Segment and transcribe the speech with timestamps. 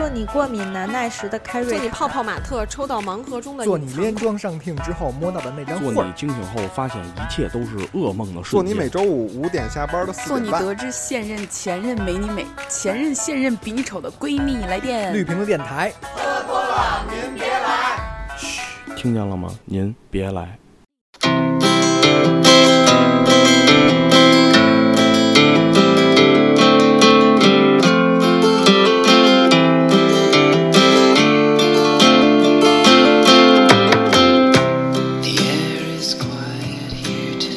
[0.00, 8.50] 做你过敏难耐时的开瑞做你泡泡玛特抽到盲盒中的做你连装上听之后摸到的那张做你惊醒后发现一切都是噩梦的瞬间。
[8.50, 10.62] 做你每周五五点下班的四点半。
[10.62, 15.12] 做你得知现任前任没你美，前任现任比你丑的闺蜜来电。
[15.12, 15.92] 绿屏的电台。
[16.00, 18.38] 喝多了您别来。
[18.38, 18.62] 嘘，
[18.96, 19.50] 听见了吗？
[19.66, 20.58] 您别来。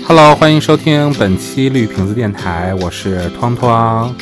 [0.05, 4.13] Hello，欢迎收听本期绿瓶子电台，我是汤汤。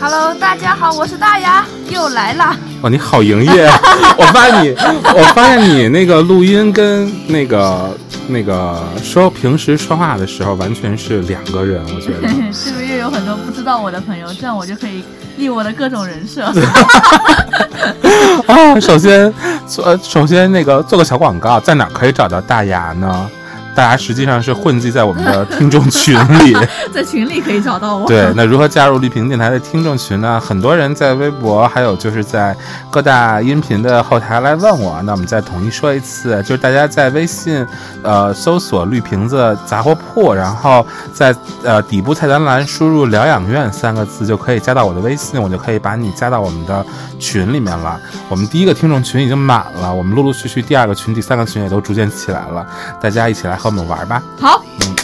[0.00, 2.56] Hello，大家好，我是大牙，又来了。
[2.80, 3.70] 哦，你好营业！
[4.16, 7.96] 我发现你，我发现你那个录音跟那个
[8.28, 12.28] 那个说平时说话的时候完全是两个人，我觉得。
[12.50, 14.26] 是不是又有很多不知道我的朋友？
[14.40, 15.04] 这样我就可以
[15.36, 16.44] 立我的各种人设。
[18.46, 19.32] 啊，首先，
[19.66, 23.30] 做首先那个做个小广告，在哪可以找到大牙呢？
[23.76, 26.56] 大家实际上是混迹在我们的听众群里，
[26.90, 28.08] 在群里可以找到我。
[28.08, 30.40] 对，那如何加入绿屏电台的听众群呢？
[30.40, 32.56] 很多人在微博，还有就是在
[32.90, 34.98] 各大音频的后台来问我。
[35.02, 37.66] 那我们再统一说一次，就是大家在微信，
[38.02, 46.82] 呃，搜索“绿瓶子杂货铺”，然后在呃底部菜单栏输入“疗养院”三个字，就可以加到我的微信，我就可以把你加到我们的
[47.18, 48.00] 群里面了。
[48.30, 52.66] 我们第一个听众群已经满了，我们陆陆续续第二个群、第三个群也都逐渐起来了，
[52.98, 53.65] 大家一起来。
[53.66, 54.94] 和我们玩吧，好，嗯，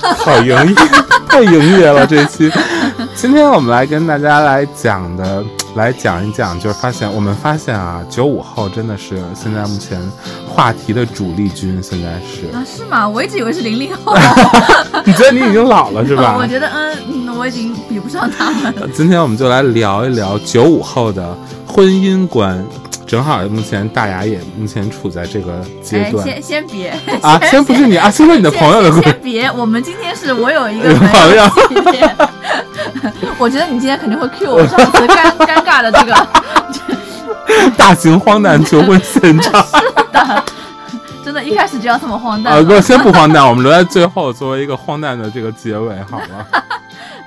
[0.16, 0.74] 好营业，
[1.28, 2.50] 太营业了这一期。
[3.14, 10.00] 今天我们来跟大家来讲的，来讲一讲，就是发现我们发现啊，九五后真的是现在目前
[10.48, 13.06] 话题的主力军，现在是啊，是吗？
[13.06, 14.16] 我一直以为是零零后，
[15.04, 16.36] 你觉得你已经老了是吧？
[16.38, 18.74] 我觉得嗯，我已经比不上他们。
[18.94, 21.36] 今天我们就来聊一聊九五后的
[21.66, 22.64] 婚姻观。
[23.06, 26.88] 正好目前大牙也目前处在这个阶段，先先别
[27.22, 31.44] 啊，先不是你啊，先说你的朋友的先别，我们今天是我有一个朋友，
[33.38, 36.26] 我觉得你今天肯定会 cue 我上次尴尴尬的这个
[37.76, 39.72] 大型荒诞求婚现场，是
[40.12, 40.44] 的，
[41.24, 42.62] 真的，一开始就要这么荒诞啊？
[42.62, 46.46] 不，先不荒诞，我们留在最后作为一个荒诞的这个结尾，好吗。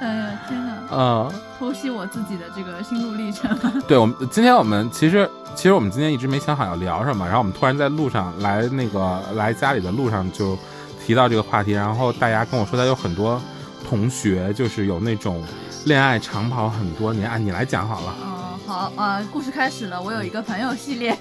[0.02, 0.74] 哎呀，天哪！
[0.92, 3.50] 嗯，剖析我自己的这个心路历程。
[3.88, 5.30] 对，我们今天我们其实。
[5.58, 10.56] 其实我们今天一直没想好要聊什么，然后我们突然在路上来那个来家里的路上就
[11.04, 13.42] 提到这个话题，然后大家跟我说他有很多
[13.90, 15.44] 同学就是有那种
[15.86, 18.16] 恋爱长跑很多年啊，你来讲好了。
[18.24, 20.00] 嗯，好啊，故事开始了。
[20.00, 21.18] 我有一个朋友系列，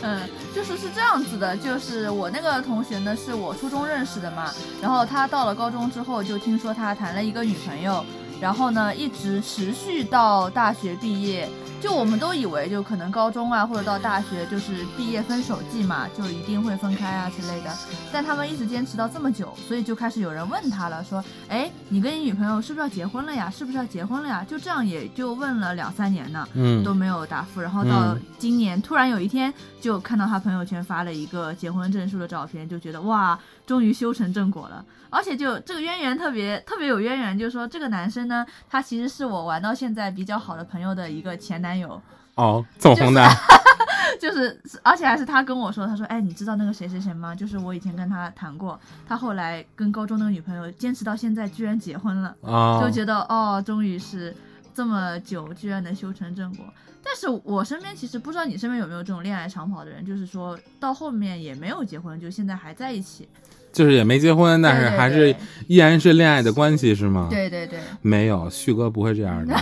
[0.00, 0.22] 嗯，
[0.56, 8.02] 就是是这样子的，就是我那个同学呢是我初中认识的嘛，然后他到了高中之后就听说他谈了一个女朋友，
[8.40, 11.46] 然后呢一直持续到大学毕业。
[11.84, 17.70] 就我们都以为，就可能高中啊，或者到大学，就是毕业分手季嘛，就一定会分开啊之类的。
[18.10, 23.50] 但他们一直坚持到这么久，所以就开始有人问他了，说：“哎，你跟你女朋友是不是要结婚了呀？
[23.50, 27.60] 是不是要结婚了呀？”就这样，也就问了两三年呢，嗯，都没有答复。
[27.60, 34.82] 然后到今年，突然有一天，就看到他朋友圈发了一个结婚证书的照片，就觉得哇，终于修成正果了。
[35.10, 42.00] 而且就这个渊源特别特别有渊源，就是说这个男生呢，他其实是我玩到现在比较好的朋友的一个前男友。
[42.36, 43.30] 哦，这么荒诞，
[44.20, 47.32] 就是，而且还是他跟我说，他说，哎，你知道那个谁谁谁吗？
[47.32, 52.34] 就是我以前跟他谈过，他后来跟高中那个女朋友坚持到现在，居然结婚了，
[52.82, 54.34] 就觉得哦，终于是
[54.74, 56.64] 这么久，居然能修成正果。
[57.04, 63.28] 但是我身边其实不知道你身边有没有这种恋爱长跑的人，就是说到后面也没有结婚，就现在还在一起。
[63.72, 65.34] 就是也没结婚，但是还是
[65.66, 67.28] 依然是恋爱的关系，是吗？
[67.30, 69.54] 对对对，没有，旭哥不会这样的。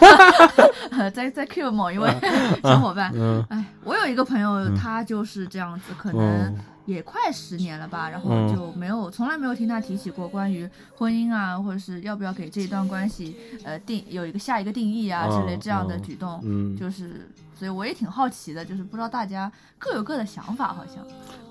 [1.14, 2.08] 在在 Q 某一位
[2.62, 3.12] 小伙伴，
[3.48, 6.54] 哎，我有一个朋友，他就是这样子，可能
[6.86, 10.66] 也快十年了吧，然后就没有，从来没有听他提起过关于
[10.96, 17.28] 婚姻啊，或者是要不要给这一段关系呃定有一个下一个定义啊之类这样的举动，嗯，就是。
[17.58, 20.96] 所以我也挺好奇的，就是不知道大家各有各的想法，好像。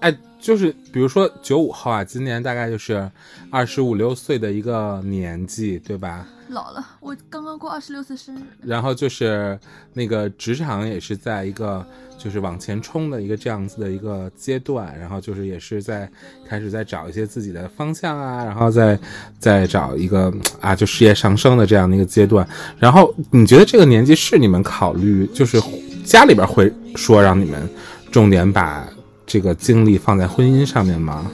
[0.02, 3.12] 哎，就是比如说九五后啊，今年大概就是
[3.50, 6.28] 二十五六岁的一个年纪，对吧？
[6.50, 8.42] 老了，我刚刚过二十六岁生日。
[8.62, 9.60] 然后就是
[9.94, 11.84] 那个职场也是在一个
[12.18, 16.10] 就是往前冲的一个这样子的一个阶段，然后就是也是在
[16.48, 19.00] 开始在找一些自己的方向啊，然后再
[19.40, 22.48] 再找一个啊就事业上升的这样的一个阶段。
[22.78, 25.62] 然后你觉得这个年纪是你们考虑就是？
[26.06, 27.68] 家里边会说让你们
[28.12, 28.88] 重点把
[29.26, 31.26] 这个精力放在婚姻上面吗？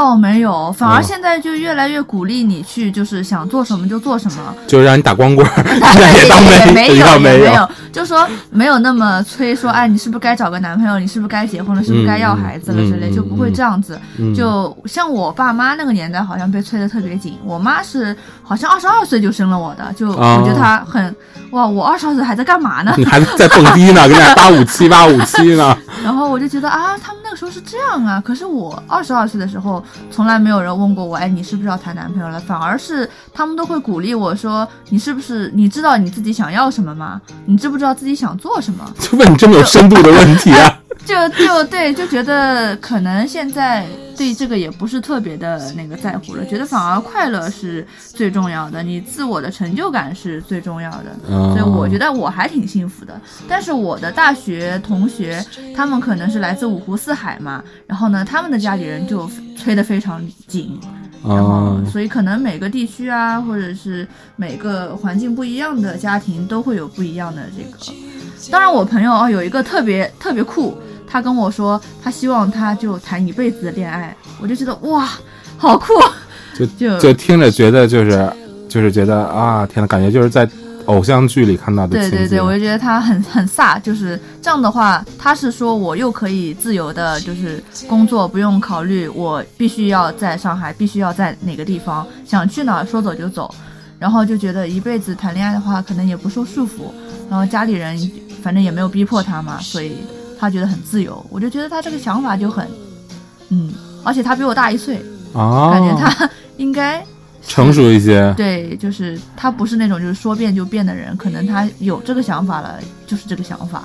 [0.00, 4.54] 倒没有，反而嗯现在就越来越鼓励你去，就是想做什么就做什么。
[4.66, 5.62] 就是让你打光棍儿，
[6.72, 10.98] 没有，没有，就说没有那么催说，哎，你是不是该找个男朋友？
[10.98, 11.84] 你是不是该结婚了？
[11.84, 14.00] 是不是该要孩子了之类，就不会这样子。
[14.18, 17.36] 嗯就像我爸妈那个年代，好像被催得特别紧。
[17.44, 21.14] 我妈是好像二十二岁就生了我的，就哦我觉得她很
[21.50, 22.94] 哇，我二十二岁还在干嘛呢？
[22.96, 25.76] 你 还在蹦迪呢，跟那八五七八五七呢。
[26.02, 28.22] 然后我就觉得啊，他们那个时候是这样啊。
[28.24, 32.40] 可是我二十二岁的时候，从来没有人问过我，哎，你是不是要谈男朋友了？
[32.40, 37.20] 反而是他们都会鼓励我说，你是不是你知道你自己想要什么吗？
[37.46, 38.84] 你知不知道自己想做什么？
[38.98, 40.78] 就 问你这么有深度的问题啊！
[41.04, 43.86] 就就对，就觉得可能现在
[44.16, 51.16] 对这个也不是特别的那个在乎了，觉得反而快乐是最重要的，你自我的成就感是最重要的。
[51.28, 53.18] 嗯所以我觉得我还挺幸福的。
[53.48, 55.44] 但是我的大学同学，
[55.74, 60.78] 他们可能是来自五湖四海嘛，然后呢，他们的家里人就催得非常紧。
[61.22, 64.06] 然后，嗯所以可能每个地区啊，或者是
[64.36, 68.09] 每个环境不一样的家庭，都会有不一样的这个。
[68.48, 75.08] 当然，我朋友哦有一个特别特别酷，他跟我说，他希望他就谈一辈子的恋爱，我就觉得哇，
[75.58, 75.92] 好酷！
[76.58, 78.32] 就就就听着觉得就是
[78.68, 80.48] 就是觉得啊，天呐，感觉就是在
[80.86, 81.98] 偶像剧里看到的。
[81.98, 93.54] 对对对，我就觉得他很很飒，就是这样的话，他是说我又可以自由的，就是工作不用考虑我必须要在上海，必须要在哪个地方，想去哪儿说走就走，
[93.98, 96.90] 然后就觉得一辈子谈恋爱的话，可能也不受束缚，
[97.30, 97.96] 然后家里人
[98.40, 99.98] 反正也没有逼迫他嘛，所以
[100.38, 102.66] 他觉得很自由，我就觉得他这个想法就很，
[103.50, 103.72] 嗯，
[104.02, 105.00] 而且他比我大一岁，
[105.34, 107.04] 啊，感觉他 应该。
[107.42, 108.32] 成熟一些。
[108.36, 113.82] 对，就是他不是那种就是说变就变的人，可能他有这个想法了，就是这个想法，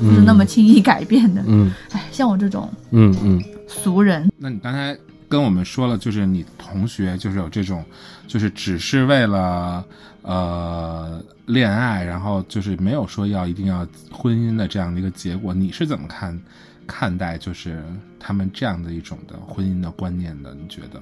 [0.00, 1.42] 不是那么轻易改变的。
[1.46, 3.42] 嗯哎，像我这种嗯嗯。
[3.68, 4.96] 俗人，那你刚才
[5.30, 7.82] 跟我们说了，就是你同学就是有这种，
[8.26, 9.84] 就是只是为了
[10.22, 16.38] 呃恋爱，然后就是没有说要一定要婚姻的这样的一个结果，你是怎么看
[16.86, 17.80] 看待就是
[18.18, 20.52] 他们这样的一种的婚姻的观念的？
[20.60, 21.00] 你觉得？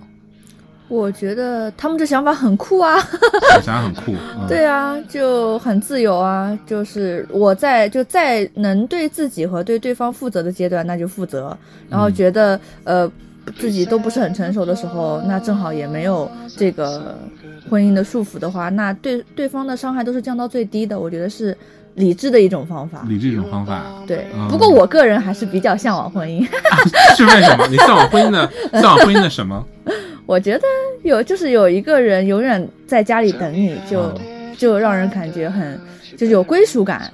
[0.88, 2.96] 我觉得他们这想法很酷啊。
[3.56, 4.14] 我 想法很酷。
[4.38, 6.58] 嗯、对啊，就很自由啊。
[6.66, 11.56] 就是我在就在能对自己和对对方负责的阶段，那就负责。
[11.90, 13.10] 然后觉得、呃
[13.50, 17.16] 自己都不是很成熟的时候，那正好也没有这个
[17.70, 20.98] 婚姻的束缚的话，那对对方的伤害都是降到最低的。
[20.98, 21.56] 我觉得是
[21.94, 23.04] 理智的一种方法。
[23.08, 23.82] 理智一种方法。
[24.06, 26.44] 对，嗯不过我个人还是比较向往婚姻。
[27.16, 27.66] 是为什么？
[27.68, 28.50] 你向往婚姻的
[28.80, 29.64] 向往婚姻的什么？
[30.26, 30.64] 我觉得
[31.04, 34.12] 有就是有一个人永远在家里等你，就
[34.56, 35.78] 就让人感觉很
[36.16, 37.10] 就是有归属感。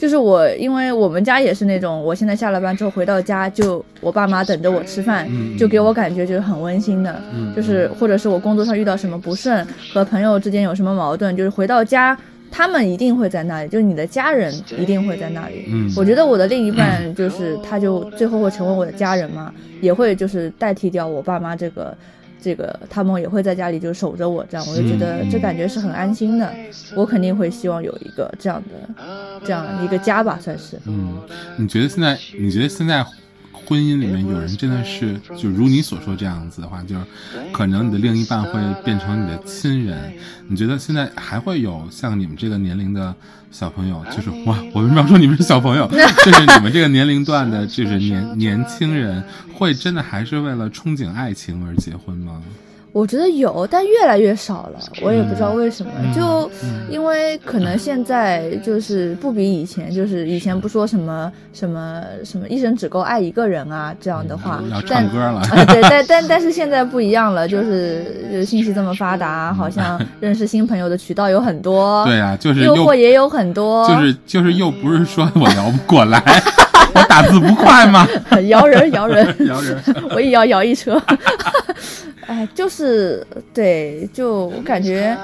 [0.00, 7.20] 就是我，因为我们家也是那种，我现在下了班之后回到家，就我爸妈等着我吃饭，嗯就给我感觉就是很温馨的。
[7.34, 9.62] 嗯就是或者是我工作上遇到什么不顺，
[9.92, 12.16] 和朋友之间有什么矛盾，就是回到家，
[12.50, 15.66] 他们一定会在那里，就是你的家人一定会在那里。
[15.68, 19.52] 嗯我觉得我的另一半就是他，就最后会成为我的家人嘛，
[19.82, 21.94] 也会就是代替掉我爸妈这个。
[22.42, 26.52] 这个他们也会在家里就守着我，这样我就觉得这感觉是很安心的。
[26.94, 28.94] 我肯定会希望有一个这样的，
[29.44, 30.78] 这样一个家吧，算是。
[30.86, 31.20] 嗯，
[31.56, 32.18] 你觉得现在？
[32.38, 33.04] 你觉得现在
[33.70, 37.04] 婚姻里面有人真的是就如你所说这样子的话，就是
[37.52, 40.12] 可能你的另一半会变成你的亲人？
[40.48, 43.14] 你觉得现在还会有像你们这个年龄的
[43.52, 45.86] 小朋友，就是哇，我为什么要说你们是小朋友？
[46.24, 49.22] 就是你们这个年龄段的，就是年年轻人，
[49.54, 52.42] 会真的还是为了憧憬爱情而结婚吗？
[52.92, 55.92] 我觉得有，但越来越少了，我也不知道为什么。
[56.02, 56.50] 嗯就
[56.90, 76.20] 因为可能现在就是不比以前，就是以前不说什么什么什么一生只够爱一个人啊这样的话，要但唱歌了，啊，对，但 但但是现在不一样了，就是就信息这么发达，好像 认识新朋友的渠道有很多，对啊，就是诱惑也有很多，就是就是又不是说我摇不过来，
[76.94, 78.06] 我打字不快吗？
[78.48, 79.80] 摇 人摇人，摇人，
[80.10, 81.00] 我也摇摇一车。
[82.30, 85.18] 哎，就是对，就我感觉，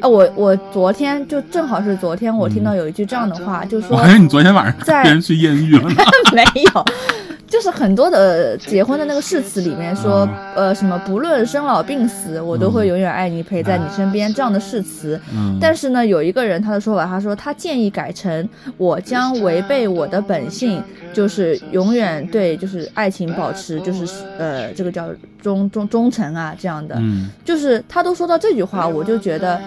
[0.00, 5.96] 啊，我我昨天就正好是昨天，我听到有一句这样的话，就说我还以为你昨天晚上在别人去艳遇了呢。
[6.32, 6.84] 没有，
[7.46, 15.20] 就是很多的结婚的那个誓词里面说，呃，什么不论生老病死，我都会永远爱你，陪在你身边这样的誓词。
[15.32, 24.04] 嗯，但是呢，有一个人他的说法，他说他建议改成我将违背我的本性，就是永远对就是爱情保持就是
[24.38, 25.08] 呃这个叫
[25.40, 26.96] 忠忠忠诚啊这样的。
[26.98, 29.60] 嗯就是他都说到这句话，我就觉得，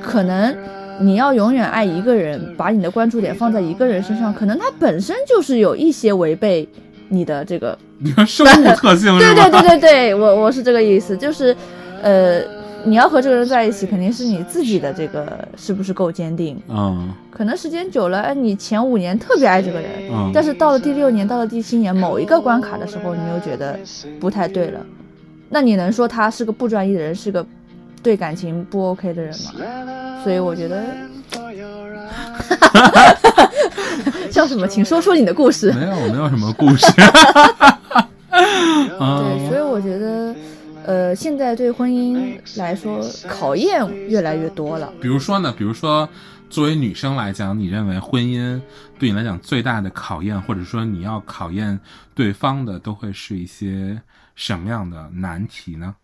[0.00, 0.56] 可能
[1.00, 6.66] 你要永远爱一个人，把你的关注点放在一个人身上，可能他本身就是有一些违背
[7.08, 7.76] 你的这个。
[8.00, 11.56] 你说生物特性 对对对对对，我我是这个意思，就是，
[12.00, 12.40] 呃，
[12.84, 16.56] 你要和这个人在一起，肯定是你自己的这个是不是够坚定。
[16.68, 23.78] 嗯可能时间久了，哎，你前五年特别爱这个人，嗯但是到了第六年，到了第七年某一个关卡的时候，你又觉得
[24.20, 24.80] 不太对了，
[25.48, 27.44] 那你能说他是个不专一的人，是个
[28.00, 30.20] 对感情不 OK 的人吗？
[30.22, 30.82] 所以我觉得，
[34.30, 34.66] 笑什么？
[34.68, 35.72] 请说出你的故事。
[35.72, 36.86] 没有没有什么故事。
[38.98, 40.34] 啊对，所以我觉得，
[40.84, 44.92] 呃，现在对婚姻来说考验越来越多了。
[45.00, 46.08] 比如说呢，比如说
[46.50, 48.60] 作为女生来讲，你认为婚姻
[48.98, 51.78] 对你来讲最大的考验，或者说你要考验
[52.14, 54.00] 对方的，都会是一些
[54.34, 55.94] 什么样的难题呢？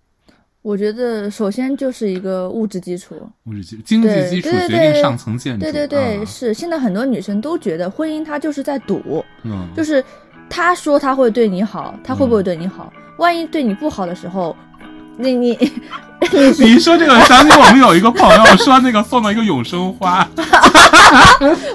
[0.65, 5.61] 我觉得首先就是一个物质基础，物质基经济对基础对对对决定上层建筑。
[5.61, 10.03] 对对对，啊是现在很多女生都觉得婚姻它就是在赌，嗯，就是
[10.49, 12.91] 他说他会对你好，他会不会对你好？
[13.19, 14.57] 万一对你不好的时候，
[15.19, 15.59] 你你
[16.59, 20.27] 你一说这个，想起我们有一个朋友说那个送了一个永生花。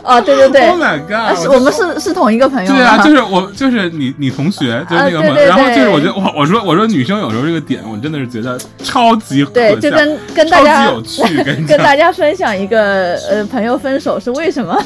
[0.03, 1.47] 哦，对对对 Oh my god！
[1.53, 5.35] 我们是是同一个朋友对啊，就是我，就是你，你同学，就是那个朋友。
[5.45, 14.77] 然后就是我觉得，我我说我说女生有时候这个点，我真的是觉得超级可对，就跟跟大家级有趣， 跟大家分享一个呃朋友分手是为什么？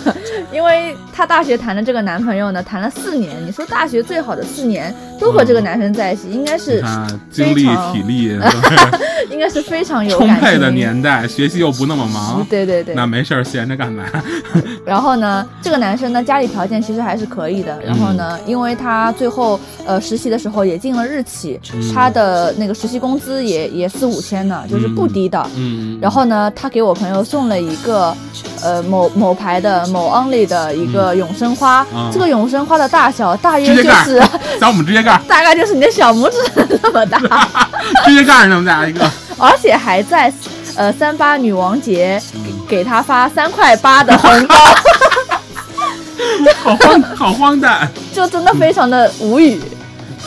[0.52, 3.34] 因为她大学谈的这个男朋友呢，谈了四年。
[3.46, 8.40] 你说大学最好的四年都和这个男生在一起，应该是他精力体力
[9.32, 12.96] 应该是非常有充沛的年代，学习又不那么忙， 对对对。
[12.96, 14.04] 那没事儿闲着干嘛？
[14.86, 17.80] 然后呢，这个男生呢，家里条件其实还是可以的。
[17.86, 21.60] 然后呢，因为他最后呃实习的时候也进了日企，
[21.94, 25.46] 他的那个实习工资也也四五千呢，就是不低的。
[25.56, 28.16] 嗯，然后呢，他给我朋友送了一个，
[28.62, 31.86] 呃，某某牌的某 Only 的一个永生花。
[31.94, 34.22] 嗯这个永生花的大小大约就是，
[34.60, 36.38] 咱我们指甲盖， 大概就是你的小拇指
[36.82, 37.20] 那么大，
[38.06, 39.10] 直接盖儿那么大一个，
[39.44, 40.34] 而且还在
[40.78, 42.18] 呃三八女王节
[42.68, 44.56] 给给他发三块八的红包，
[46.64, 47.92] 好荒好荒诞。
[48.14, 49.60] 就真的非常的无语。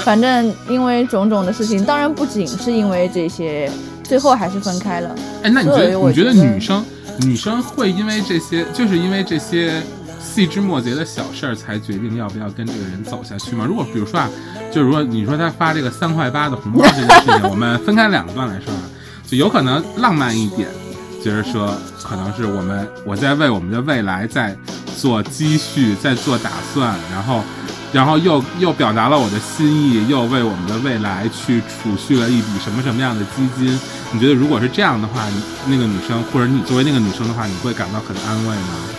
[0.04, 3.70] 反正因为种种的事情，当然不仅是因为这些，
[4.04, 5.14] 最后还是分开了。
[5.42, 6.85] 哎，那你觉得你觉得觉得女生
[7.23, 9.82] 女生会因为这些，就是因为这些
[10.23, 13.64] 细枝末节的小事儿，才决定要不要跟这个人走下去吗？
[13.66, 14.28] 如果比如说啊，
[14.70, 18.82] 就是说你说他发这个三块八的红包这件事情， 我们分开两段来说啊，
[19.26, 20.68] 就有可能浪漫一点，
[21.25, 24.56] 就是说可能是我们我在为我们的未来在
[24.97, 27.42] 做积蓄，在做打算，然后。
[27.92, 33.78] 然后又又表达了我的心意，又为我们的未来去储蓄了一笔什么什么样的基金？
[34.12, 35.25] 你觉得如果是这样的话，
[35.66, 38.95] 那个女生或者你作为那个女生的话，你会感到很安慰吗？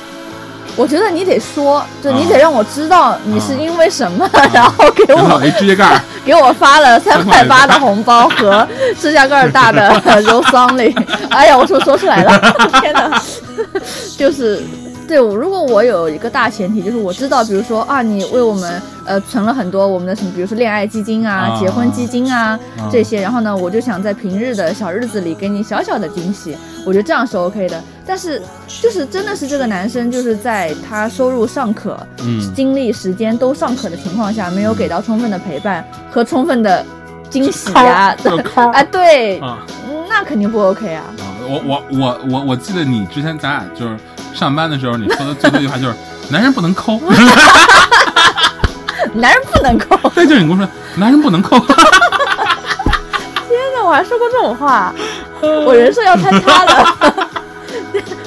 [0.77, 5.19] 我觉得你得说，就啊你得让我知道你是因为什么， 然后给我
[6.23, 8.65] 给我发了三块八的红包和
[9.01, 9.89] 指甲盖儿大的
[10.23, 10.95] Rose Only。
[11.29, 12.39] 哎呀，我说说出来了，
[12.81, 13.21] 天哪！
[14.17, 14.61] 就是
[15.07, 27.81] 对，我如果我有一个大前提，就是我知道，比如说啊，你为我们呃存了很多我们的什么，比如说恋爱基金啊、啊结婚基金啊啊这些，然后呢，我就想在平日的小日子里给你小小的惊喜，我觉得这样是 OK 的。
[28.05, 28.41] 但是
[28.81, 36.85] 就是真的是这个男生就是在他收入尚可、嗯精力、时间都尚可的情况下，没有给到充分的陪伴和充分的
[37.29, 38.15] 惊喜呀、
[38.73, 39.39] 啊，对，
[40.09, 41.03] 那肯定不 OK 啊。
[41.19, 41.23] 啊！
[41.49, 43.97] 我我我我我记得你之前咱俩就是
[44.37, 45.95] 上班的时候，你说的最多一句话就是
[46.29, 46.99] “男人不能抠”，
[49.13, 51.75] 男人不能抠， 对，就是你跟我说“男人不能抠”，天
[53.75, 54.93] 哪，我还说过这种话，
[55.41, 56.95] 我人设要坍塌了。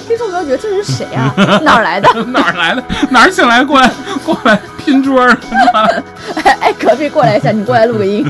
[0.08, 1.32] 听众朋友觉得这是谁啊？
[1.62, 2.12] 哪儿来的？
[2.24, 2.82] 哪儿来的？
[3.10, 3.88] 哪儿请来过来
[4.24, 5.38] 过来拼桌儿？
[6.60, 8.26] 哎，隔壁过来一下，你过来录个音。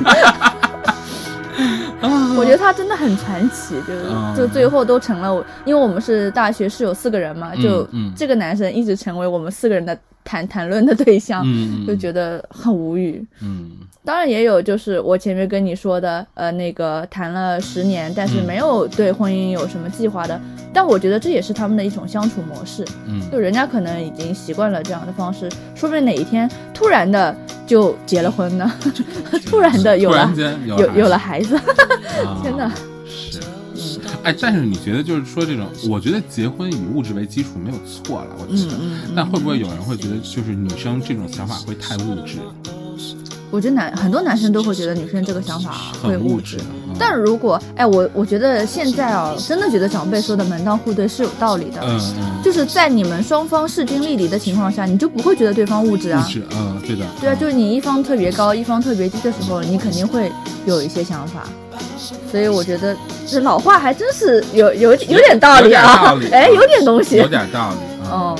[2.36, 8.12] 我觉得他真的很传奇，就是嗯就最后都成了我，因为我们是大学室友四个人嘛，就嗯。
[8.16, 13.24] 这个男生一直成为我们四个人的谈谈论的对象，嗯 就觉得很无语。
[13.42, 13.70] 嗯
[14.02, 20.40] 当然也有，就是我前面跟你说的，呃，那个谈了十年，但是嗯没有对婚姻有什么计划的。
[20.72, 27.36] 但我觉得这也是他们的一种相处模式，嗯就人家可能已经习惯了这样的方式，说不定哪一天突然的
[27.66, 28.72] 就结了婚呢，
[29.46, 30.32] 突然的有了
[30.66, 32.72] 有有有了了孩子，啊 天哪！
[34.22, 42.38] 是，哎，但是你觉得就是说这种，我觉得结婚以物质为基础没有错了，我觉得，嗯嗯但会不会有人会觉得就是女生这种想法会太物质？
[43.50, 46.62] 我觉得男很多男生都会觉得女生这个想法会很物质质。。
[46.62, 51.80] 嗯但如果哎，我我觉得现在啊，真的觉得长辈说的门当户对是有道理的。
[51.82, 56.30] 嗯嗯，就是在你们双方势均力敌的情况下，你就不会觉得对方物质啊物。
[56.30, 60.30] 质，嗯，对的，对啊，就是你一方特别高，一方特别低的时候，你肯定会
[60.66, 61.44] 有一些想法。
[62.30, 62.94] 所以我觉得
[63.30, 67.28] 这老话还真是有有有点道理啊 哎，有点东西有。
[67.28, 67.76] 点道理。
[68.04, 68.36] 嗯哦，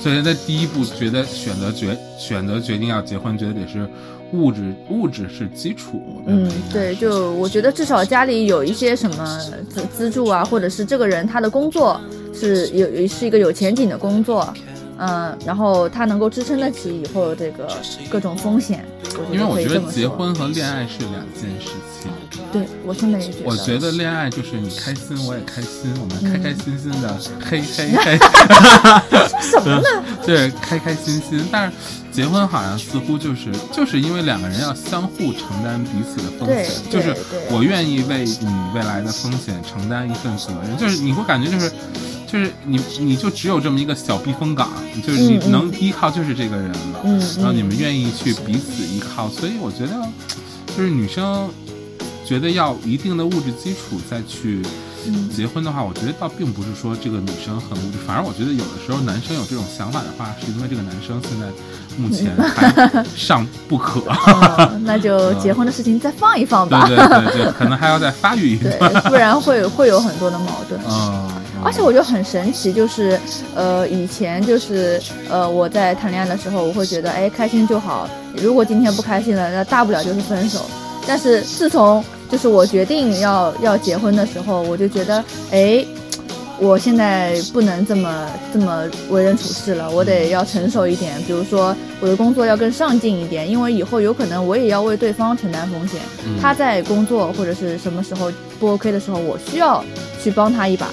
[0.00, 3.88] 所以在第一步觉得选择决选择决定要结婚，觉得得是
[4.32, 6.02] 物质物质是基础。
[6.26, 12.00] 嗯，对，就我觉得至少家里有一些什么资资助啊，或者是这个人他的工作
[12.34, 14.52] 是有有是一个有前景的工作，
[14.98, 17.68] 嗯，然后他能够支撑得起以后这个
[18.10, 18.84] 各种风险。
[19.32, 21.70] 因为我觉得结婚和恋爱是两件事
[22.02, 22.10] 情。
[22.52, 28.18] 对我现在也觉得，我觉得恋爱就是你开心，我也开心，我们开开心心的， 嗯嘿嘿嘿。
[29.40, 30.04] 什么呢？
[30.24, 31.44] 对，开开心心。
[31.50, 31.76] 但是
[32.12, 37.14] 结婚好像似乎就是就是因为两个人要相互承担彼此的风险，就是
[37.50, 41.72] 我愿意为你未来的风险承担一份责任，就是你会感觉就是。
[42.30, 44.68] 就是你，你就只有这么一个小避风港，
[45.02, 49.94] 就是你能依靠就是这个人了，嗯然后你嗯们愿意去彼此依靠，所以我觉得，
[50.76, 51.48] 就是女生
[52.28, 54.60] 觉得要一定的物质基础再去
[55.06, 61.46] 嗯结婚的话，我觉得倒并不是说这个女生很物质，反而我觉得有的时候男生有这种想法的话，是因为这个男生现在
[61.96, 70.78] 目前还尚不可， 哦那就结婚的事情再放一放吧，对对对对，可能还要再发育一对段，不然会会有很多的矛盾。
[70.86, 71.30] 嗯，
[71.64, 73.18] 而且我觉得很神奇，就是
[73.54, 78.06] 呃，以前就是呃，我在谈恋爱的时候，我会觉得哎，开心就好。
[78.42, 80.68] 如果今天不开心了，那大不了就是分手。
[81.08, 85.82] 但是自从就是我决定要要结婚的时候，我就觉得哎，
[86.60, 91.18] 我现在不能这么这么为人处事了，我得要成熟一点。
[91.26, 95.98] 比如说我的工作要更上进一点，因为以后有可能我也要为对方承担风险。
[96.26, 99.82] 嗯他在工作或者是什么时候不 OK 的时候，我需要
[100.22, 100.90] 去帮他一把。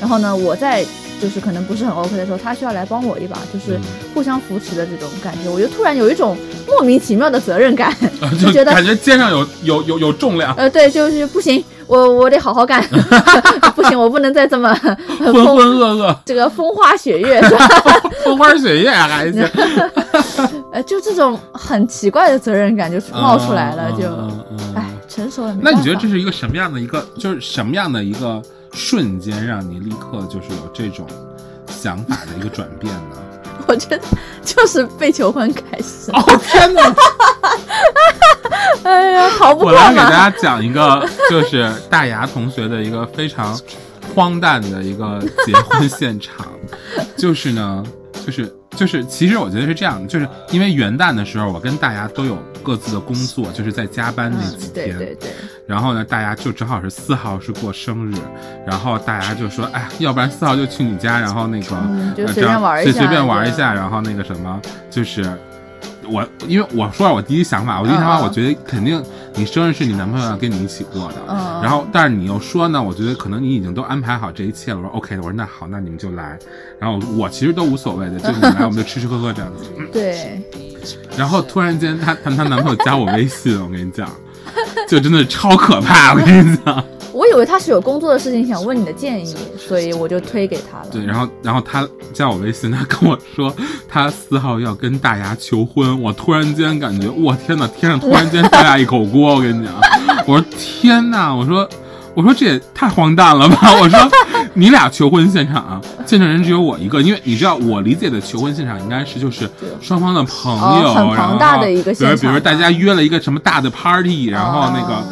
[0.00, 0.86] 然后呢，我在
[1.20, 3.80] 就是可能不是很 OK 的时候，他需要来帮我一把，就是嗯。
[4.14, 5.48] 互相扶持的这种感觉。
[5.48, 7.94] 我就突然有一种莫名其妙的责任感，
[8.32, 12.82] 就 就觉得感觉肩上有有有有重量，呃，对，就是不行，我我得好好干，
[13.76, 14.74] 不行，我不能再这么
[15.20, 17.68] 浑浑噩噩，这个风花雪月是吧？
[18.24, 19.42] 风花雪月还行，
[20.72, 24.08] 呃，就这种很奇怪的责任感就冒出来了，就
[24.74, 31.06] 哎，成熟了那你觉得这是一个什么样的一个，就是什么样的一个瞬间，让你立刻就是有这种
[31.66, 33.16] 想法的一个转变呢？
[33.66, 34.00] 我觉得
[34.42, 36.10] 就是被求婚开始。
[36.12, 36.82] 哦天哪！
[38.84, 39.72] 哎呀，好不我。
[39.72, 43.58] 来给大家讲一个，就是大牙同学的一个非常
[44.14, 46.46] 荒诞的一个结婚现场，
[47.16, 47.84] 就是呢，
[48.24, 55.30] 就是就是，其实我觉得是这样的，就是因为元旦的时候，我跟大牙都有各自的工作，就是在加班那几嗯，对天，对对，
[55.68, 58.14] 然后呢，大家就正好是四号是过生日，
[58.66, 65.30] 然后大家就说，哎，要不然四号就去你家，然后那个、呃嗯就随便玩一下随便玩一下，然后那个什么，就是
[66.10, 69.02] 我，因为我说我第一想法，我第一想法，我觉得肯定
[69.34, 71.60] 你生日是你男朋友要跟你一起过的，嗯。
[71.62, 76.38] 然后但是你又说呢，我觉得可能你已经都安排好这一切了，我说 OK 的，我说那好，那你们就来，
[76.80, 80.40] 然后我其实都无所谓的，就你们来 我们就吃吃喝喝这样子，对，
[81.14, 84.08] 然后突然间她她她男朋友加我微信，我跟你讲，
[84.90, 86.82] 就真的是超可怕，我跟你讲。
[87.12, 90.86] 我以为他是有工作的事情想问你的建议，所以我就推给他了。
[90.90, 93.52] 对，然后然后他加我微信，他跟我说
[93.88, 99.74] 他四号要跟大牙求婚，我突然间感觉，我天哪，天上突然间掉下一口锅，我跟你讲，
[100.26, 101.68] 我说天哪，我说
[102.18, 104.10] 我说这也太荒诞了吧， 我说
[104.54, 109.48] 你俩求婚现场啊，见证人只有我一个，因为你知道我理解的求婚现场应该是就是
[109.80, 110.52] 双方的朋
[110.82, 114.94] 友，哦很庞大的一个然后比如比如大家约了一个什么大的 party，然后那个。
[114.94, 115.04] 哦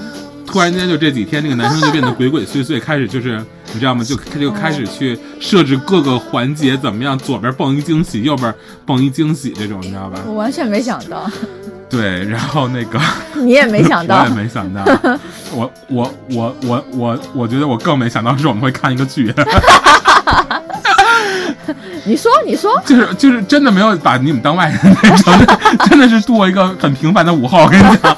[0.49, 3.37] 突然间就这几天，那个男生就变得鬼鬼祟祟，开始就是
[3.75, 4.05] 你知道吗？
[4.05, 8.55] 就他就开始去设置各个环节怎么样，左边蹦一惊喜，右边
[8.87, 10.21] 蹦一惊喜，这种你知道吧？
[10.25, 11.29] 我完全没想到，
[11.89, 12.99] 对，然后那个
[13.35, 14.83] 你也没想到我也，没想到，
[15.53, 19.33] 我我我我我我觉得我更没想到是我们会看一个剧，
[22.05, 25.33] 你说你说，就是就是真的没有把你们当外人那种，
[25.89, 28.17] 真的是度过一个很平凡的午后，我跟你讲。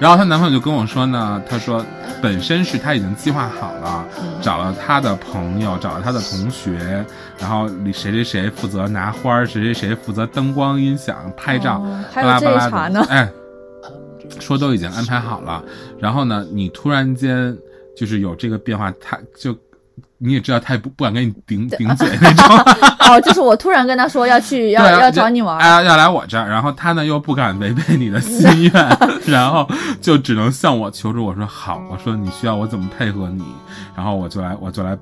[0.00, 1.84] 然后她男朋友就跟我说呢，他说
[2.20, 4.04] 本身是他已经计划好了，
[4.42, 7.04] 找了他的朋友，找了他的同学，
[7.38, 11.80] 然后谁谁谁负责拿花儿，谁谁谁负责灯光、音响、拍照，
[12.14, 12.88] 巴拉巴拉。
[12.88, 13.30] 的哎，
[14.40, 15.62] 说都已经安排好了，
[15.98, 17.56] 然后呢，你突然间
[17.96, 19.56] 就是有这个变化，他就
[20.20, 22.56] 你也知道他也不不敢跟你顶顶嘴 那种，
[23.08, 29.68] 哦，就是我突然跟他说要去要啊要找你玩儿，哎，要来我这儿，然后他呢又不敢违背你的心 愿，然后
[30.00, 31.24] 就只能向我求助。
[31.24, 33.44] 我说好，我说你需要我怎么配合你，
[33.96, 34.98] 然后我就来我就来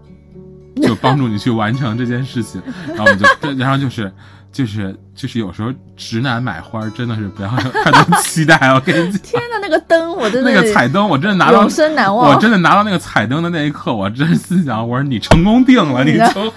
[0.82, 4.12] 就帮助你去完成这件事情，然后我们就对然后就是。
[4.56, 12.30] 就是就是有时候直男买花真的是不要有太多期待，我跟你讲，天呐，那个灯我真的那个彩灯我真的拿到永生难忘。
[12.30, 16.50] 我真的拿到那个彩灯的那一刻，我真心想，我说你成功定了，你就。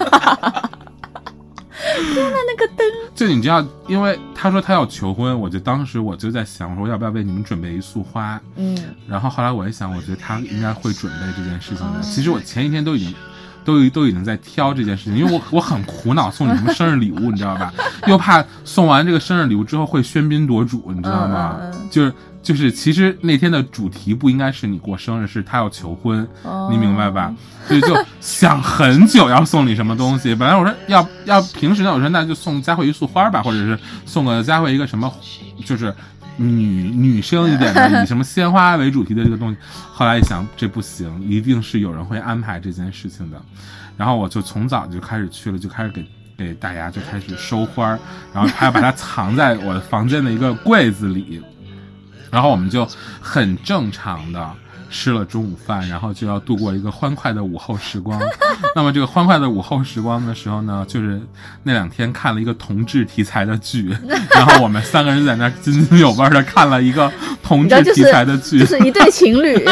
[2.14, 2.86] 天呐，那个灯！
[3.14, 8.40] 就你知道，因为他说他要求婚，我就当时我就在想，我说要不要为你们准备一束花？
[8.56, 11.98] 嗯，然后后来我一想，我觉得他应该会准备这件事情的。
[11.98, 13.14] 哦其实我前一天都已经。
[13.64, 17.72] 都都已经在挑这件事情，因为我我很苦恼送你什么生日礼物，你知道吧？
[18.06, 21.58] 又怕送完这个生日礼物之后会喧宾夺主，你知道吗？
[21.90, 27.32] 就是就是，其实那天的主题不应该是你过生日，是他要求婚，哦你明白吧？
[27.66, 30.34] 所以就想很久要送你什么东西。
[30.34, 35.12] 本来我说要要平时呢，我说那就送佳慧一束花吧，或者是送个佳慧一个什么，
[35.66, 35.94] 就是
[36.36, 39.56] 女女生一点的，以什么鲜花为主题的这个东西。
[39.92, 43.40] 后来一想，这不行，一定是有人会安排这件事情的。
[43.96, 46.04] 然后我就从早就开始去了，就开始给
[46.36, 47.98] 给大家就开始收花儿，
[48.32, 51.42] 然后还要把它藏在我的房间的一个柜子里。
[52.30, 52.88] 然后我们就
[53.20, 54.50] 很正常的
[54.90, 58.20] 吃了中午饭，然后就要度过一个欢快的午后时光。
[58.74, 61.20] 那么这个欢快的午后时光的时候呢，就是
[61.62, 63.96] 那两天看了一个同志题材的剧，
[64.34, 67.10] 然后我们三个人在那儿津津有味的看了一个
[67.42, 69.64] 同志题材的剧，就是一对 情侣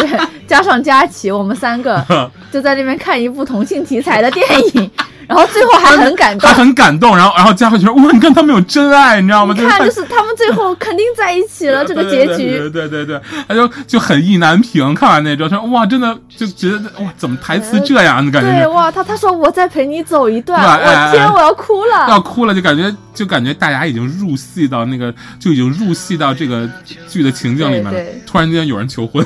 [0.47, 4.91] 加上佳琪，我们三个就在那边看一部同性题材的电影。
[5.29, 12.59] 然后最后还很感动，他很感动，然后然后佳慧就说：“哇，你看他们有真爱，你知道吗？”你看，就是他们最后肯定在一起了，这个结局。
[12.59, 14.95] 对对对对，他就就很意难平。
[14.95, 26.69] 看完那之后，他说：“哇，真的就觉得哇，怎么台词这样的感觉？”对哇，他他说我再陪你走一段，我天，我要哭了，要哭了，就感觉就感觉大家已经入戏到那个，就已经入戏到这个
[27.09, 27.93] 剧的情境里面了。
[28.27, 29.25] 突然间有人求婚，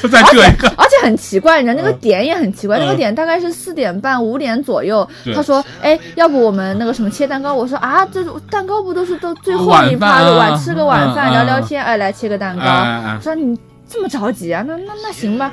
[0.00, 5.08] 就在这一个，而且很奇怪，你知道那个点也很奇怪，那个点大概是四点半五点左右，
[5.38, 7.54] 他说：“哎。”要不我们那个什么切蛋糕？
[7.54, 12.64] 我说啊，这蛋糕不都是都最后一趴的晚吃个晚饭聊聊天，哎，来切个蛋糕。
[12.64, 13.56] 我说你
[13.88, 14.64] 这么着急啊？
[14.66, 15.52] 那那那行吧。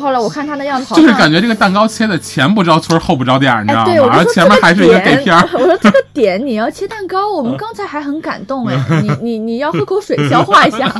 [0.00, 3.92] 后来我看他那样子，就是感觉这个蛋糕切的前不着村后不着店，你知道吗？
[3.92, 5.46] 对，我说前面还是一个给片儿。
[5.52, 10.90] 我说这个点你要切蛋糕，我们 刚才还很感动哎，你你你要喝口水消化一下。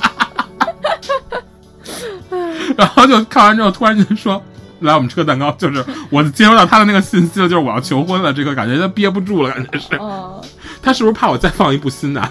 [2.76, 4.42] 然后就看完之后，突然就说。
[4.80, 9.96] 来，我们吃个蛋糕，就是我接收到他的那个信息了，就是我要求婚了，这个感觉他憋不住了，感觉是。
[9.96, 10.42] 哦。
[10.82, 12.22] 他是不是怕我再放一部新的？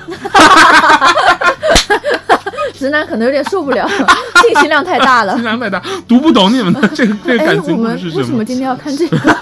[2.74, 5.34] 直男可能有点受不了，信息量太大了。
[5.34, 8.22] 信息量太大，读不懂你们的 这个这个感情故事是什么？
[8.22, 9.18] 为什么今天要看这个？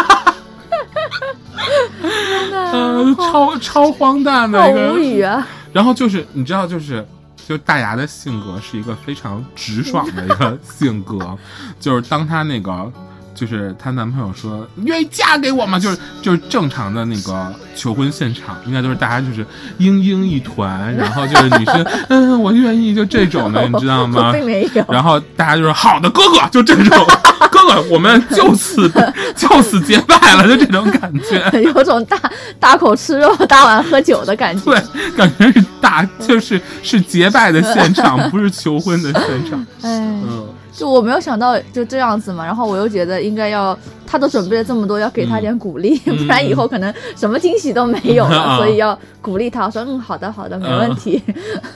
[2.72, 4.88] 呃，超超荒诞的一个。
[4.88, 5.48] 好无语啊！
[5.72, 7.06] 然后就是你知道，就是。
[7.48, 11.38] 就大牙的性格是一个非常直爽的一个性格，
[11.80, 12.92] 就是当他那个，
[13.34, 15.80] 就是她男朋友说愿意嫁给我吗？
[15.80, 19.44] 就是就是正常的那个求婚现场，应该都是大家就是
[19.80, 24.32] 嘤嘤一团，然后就是女生 嗯我愿意就这种的，你知道吗？
[24.34, 24.86] 并没有。
[24.90, 27.06] 然后大家就是好的哥哥，就这种
[27.52, 28.92] 哥哥，我们就此
[29.36, 32.20] 就此结拜了，就这种感觉，有种大
[32.60, 34.64] 大口吃肉大碗喝酒的感觉。
[34.66, 34.82] 对，
[35.16, 39.60] 感觉是大就是是结拜的现场，不是求婚的现场。
[39.82, 51.22] 哎，嗯，就我没有想到就这样子嘛，然后我又觉得应该要，他都准备了这么多，要给他点鼓励，嗯、不然以后可能什么惊喜都没有了，所以要鼓励他，我说嗯，好的好的，没问题。
[51.28, 51.36] 嗯、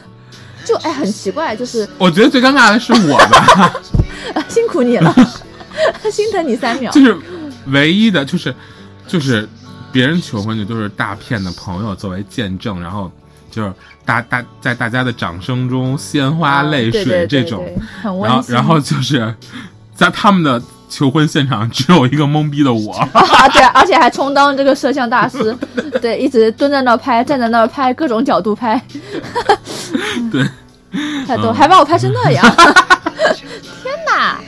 [0.65, 3.73] 就哎，很奇怪，就是我觉得最尴尬的是我吧，
[4.49, 5.13] 辛苦你了，
[6.11, 6.91] 心疼你三秒。
[6.91, 7.15] 就是
[7.67, 8.53] 唯一的，就是
[9.07, 9.47] 就是
[9.91, 13.11] 别人求婚就都是大片的朋友作为见证，然后。
[13.49, 13.73] 就是
[14.07, 17.67] 大大在大家的掌声中，鲜花泪水这种，
[18.01, 19.35] 然后然后就是
[19.93, 25.53] 在他们的求婚现场，只有一个懵逼的我，啊，对，而且还充当这个摄像大师，
[26.01, 28.81] 对，一直蹲在那儿拍，站在那儿拍，各种角度拍，
[30.31, 30.47] 对，
[31.27, 32.45] 太多，还把我拍成那样，
[33.83, 34.39] 天哪！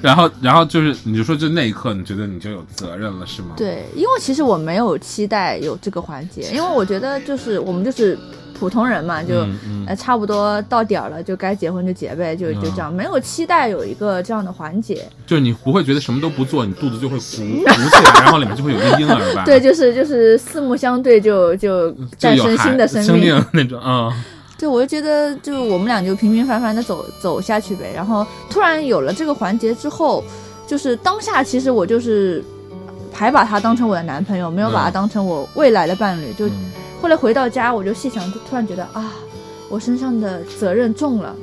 [0.00, 3.48] 然后，然后就是，你就说，就那一刻，你觉得你就有责任了，是吗？
[3.56, 8.18] 对，因为其实我没有期待有这个环节，因为我觉得就是我们就是
[8.58, 15.06] 普通人嘛，就、嗯、呃差不多到点儿了，就该结婚就结呗，就就这样，嗯、没有期待有一个这样的环节。
[15.26, 17.22] 就是你不会觉得什么都不做，你肚子就会鼓
[17.64, 19.44] 鼓起来，然后里面就会有个婴儿吧？
[19.44, 21.90] 对，就是就是四目相对就就
[22.20, 24.10] 诞生新的生命那种啊。
[24.12, 24.22] 嗯
[24.58, 27.92] 对，我就觉得，就我们俩就平平凡凡的走走下去呗。
[27.94, 30.24] 然后突然有了这个环节之后，
[30.66, 32.42] 就是当下其实我就是
[33.12, 36.32] 还把他当成我的男朋友，没有把他嗯当成我未来的伴侣。
[36.32, 36.52] 就嗯
[37.06, 39.12] 后来回到家，我就细想，就突然觉得啊，
[39.68, 41.36] 我身上的责任重了，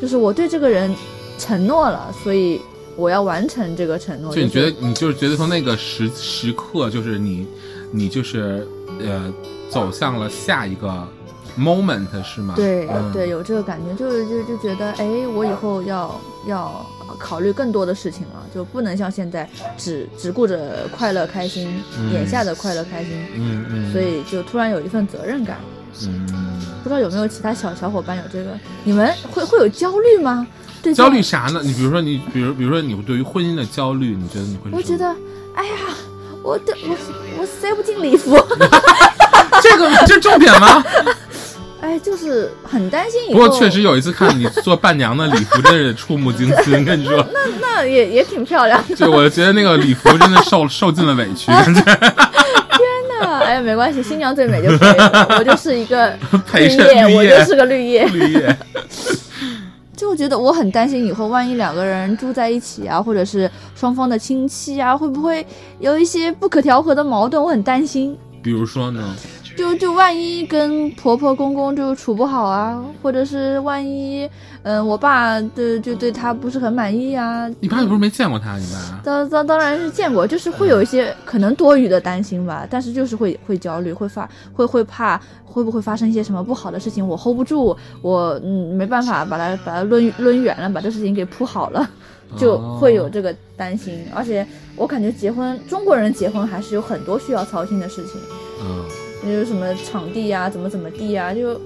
[0.00, 0.90] 就是我对这个人
[1.36, 2.58] 承诺了，所以
[2.96, 4.34] 我要完成这个承诺。
[4.34, 7.46] 就你觉是得你就是觉得从那个时时刻，就是你
[7.90, 8.66] 你就是
[8.98, 9.30] 呃
[9.68, 11.06] 走向了下一个
[11.58, 12.54] moment 是吗？
[12.56, 16.86] 对、嗯对，有这个感觉，就是就就觉得，哎，我以后要要
[17.18, 25.58] 考虑更多的事情了，就不能像现在只只顾着快乐开心，嗯眼下的快乐开心，嗯嗯，所以就突然有一份责任感。
[26.06, 26.26] 嗯
[26.82, 28.52] 不知道有没有其他小小伙伴有这个？
[28.84, 30.46] 你们会会有焦虑吗？
[30.82, 31.60] 对焦虑啥呢？
[31.62, 34.70] 你比如说你，比如比如说你对于婚姻的焦虑，你觉得你会？
[34.72, 35.04] 我觉得，
[35.54, 35.72] 哎呀，
[36.42, 36.96] 我的我
[37.38, 38.34] 我塞不进礼服，
[39.62, 40.82] 这个这是重点吗？
[42.00, 43.40] 哎，就是很担心以后。
[43.40, 46.84] 不过确实有一次看你做伴娘的礼服，真是触目惊心。
[46.84, 48.94] 跟你说，那那也也挺漂亮的。
[48.94, 51.82] 就我觉得那个礼服真的受受尽了委屈，感觉
[53.20, 55.36] 那哎呀，没关系，新娘最美就可以了。
[55.38, 56.16] 我就是一个
[56.50, 58.06] 陪绿叶，衬绿叶我就是个绿叶。
[58.08, 58.56] 绿叶。
[59.96, 65.46] 就觉得我很担心以后，万一两个人住在一起啊，或者是双方的亲戚啊，会不会
[65.78, 67.42] 有一些不可调和的矛盾？
[67.42, 68.16] 我很担心。
[68.42, 69.14] 比如说呢？
[69.60, 74.26] 就就万一跟婆婆公公就处不好啊，或者是万一，
[74.62, 77.46] 嗯、我爸对就对他不是很满意啊。
[77.60, 79.00] 你爸又不是没见过他，你爸？
[79.04, 91.86] 当当当然是见过，就是会有一些可能多余的担心吧，但是就是会会焦虑，会发会会怕会不会发生一些什么不好的事情，我 hold 不住，我嗯没办法把它把它抡抡圆了，把这事情给铺好了，
[92.38, 94.06] 就会有这个担心。
[94.14, 98.18] 而且我感觉结婚，中国人结婚还是有很多需要操心的事情。
[98.62, 98.84] 嗯
[99.22, 101.60] 比如什么场地呀、怎么怎么地呀、就，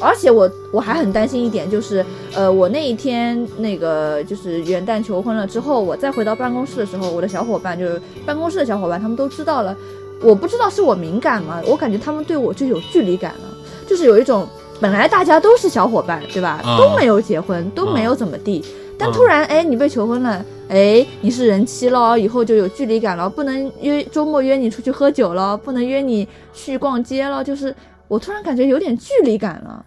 [0.00, 9.76] 而且我我还很担心一点，就是呃，我那一天那个就是元旦求婚了之后，我再回到办公室的时候，我的小伙伴就是办公室的小伙伴，他们都知道了，
[10.20, 11.62] 我不知道是我敏感吗？
[11.66, 13.48] 我感觉他们对我就有距离感了，
[13.86, 14.46] 就是有一种
[14.80, 16.60] 本来大家都是小伙伴，对吧？
[16.64, 18.64] 啊都没有结婚，都没有怎么地，
[18.98, 20.44] 但突然哎，你被求婚了。
[20.68, 27.74] 哎，你是人妻了，以后就有距离感了，不能约周末约你出去喝酒了，不能约你去逛街了，就是
[28.06, 29.82] 我突然感觉有点距离感了。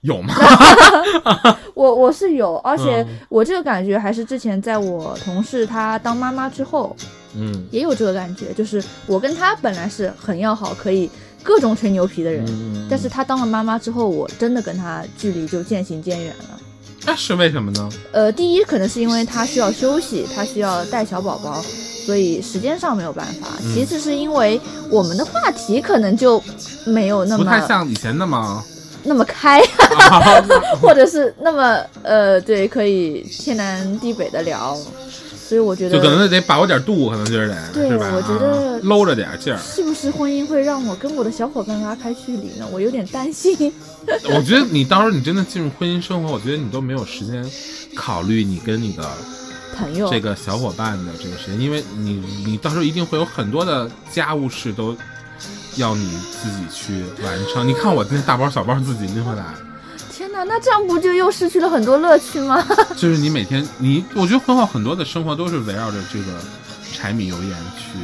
[0.00, 0.34] 有吗？
[1.74, 6.96] 我我是有，而且嗯我这个感觉还是之前在我同事她当妈妈之后
[7.36, 11.08] 嗯也有这个感觉，就是我跟她本来是很要好，可以
[11.42, 16.58] 各种吹牛皮的人，嗯，但是她当了妈妈之后，我真的跟她距离就渐行渐远了。
[17.04, 17.88] 那是为什么呢？
[18.12, 21.62] 呃，第一可能是因为他需要休息，他需要带小宝宝，
[22.04, 23.48] 所以时间上没有办法。
[23.62, 26.42] 嗯其次是因为我们的话题可能就
[26.84, 28.62] 没有那么不太像以前那么
[29.04, 30.42] 那么开，啊
[30.82, 34.76] 或者是那么呃，对，可以天南地北的聊。
[35.48, 38.12] 所以我觉得，就可能得把握点度，可能就是得对是吧？
[38.14, 39.58] 我觉得啊搂着点劲儿。
[39.58, 42.66] 是不是婚姻会让我跟我的小伙伴拉开距离呢？
[42.70, 43.72] 我有点担心。
[44.36, 47.42] 我觉得你到时候你真的进入婚姻生活，我觉得你都没有时间
[47.94, 49.02] 考虑你跟你的
[49.74, 54.94] 朋友，这个小伙伴的这个时间，因为你你到时候一定会有很多的家务事都
[55.76, 56.04] 要你
[56.42, 57.66] 自己去完成。
[57.66, 59.44] 你看我那大包小包自己拎回来，
[60.44, 62.64] 那这样不就又失去了很多乐趣吗？
[62.96, 66.26] 就是你每天你，我觉得婚后很多的生活都是围绕着这个
[66.94, 67.98] 柴米油盐去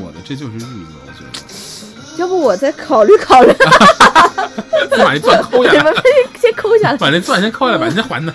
[0.00, 0.66] 过的，这就是日子。
[1.06, 3.52] 我觉得，要不我再考虑考虑，
[4.96, 5.94] 你把那钻抠下来，你们
[6.40, 6.96] 先抠下来。
[6.96, 8.32] 把那钻先抠下来，把人家还他。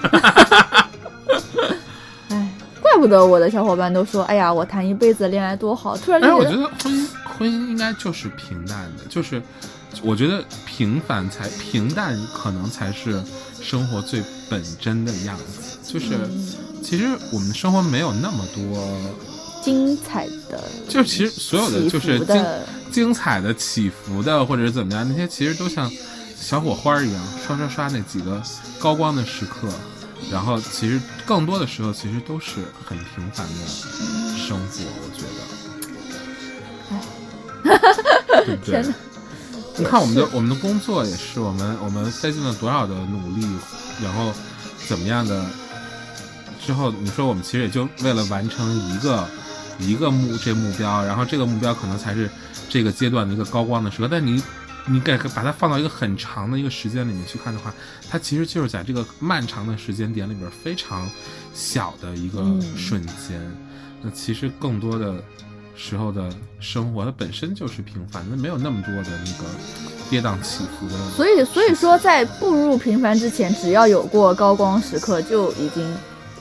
[2.89, 9.41] 哎，怪不得我的小伙伴都说，哎呀，我谈一辈子恋爱多好，突然哎，我觉得，婚姻婚姻应该就是平淡的，就是
[10.01, 13.21] 我觉得平凡才平淡，可能才是
[13.61, 15.77] 生活最本真的样子。
[15.83, 18.87] 就是嗯其实我们的生活没有那么多，
[19.61, 22.45] 精彩的、就是其实所有的就是精，
[22.91, 25.91] 精彩的、起伏的，或者是怎么样，那些其实都像
[26.35, 28.41] 小火花一样，刷刷刷那几个
[28.79, 29.67] 高光的时刻。
[30.31, 33.65] 然后其实更多的时候，其实都是很平凡的
[34.37, 35.39] 生活，我觉得。
[38.45, 38.93] 对不对天哪？
[39.77, 43.47] 你看我们的我们的工作也是，我们我们费尽了多少的努力，
[44.03, 44.33] 然后
[44.87, 45.45] 怎么样的
[46.65, 49.27] 之后，你说我们其实也就为了完成一个
[49.79, 52.29] 一个目这目标，然后这个目标可能才是
[52.69, 54.41] 这个阶段的一个高光的时刻，但你。
[54.87, 57.73] 你给把它放到一个很长的一个时间里面去看的话，
[58.09, 61.07] 它其实就是在这个漫长的时间点里边非常
[61.53, 63.39] 小的一个嗯瞬间。
[64.01, 65.21] 那其实更多的
[65.75, 69.49] 时候的生活，它本身就是平凡的，没有那么多的那个
[70.09, 71.09] 跌宕起伏的。
[71.11, 75.85] 所以所以说，在步入平凡之前，只要有过高光时刻，就已经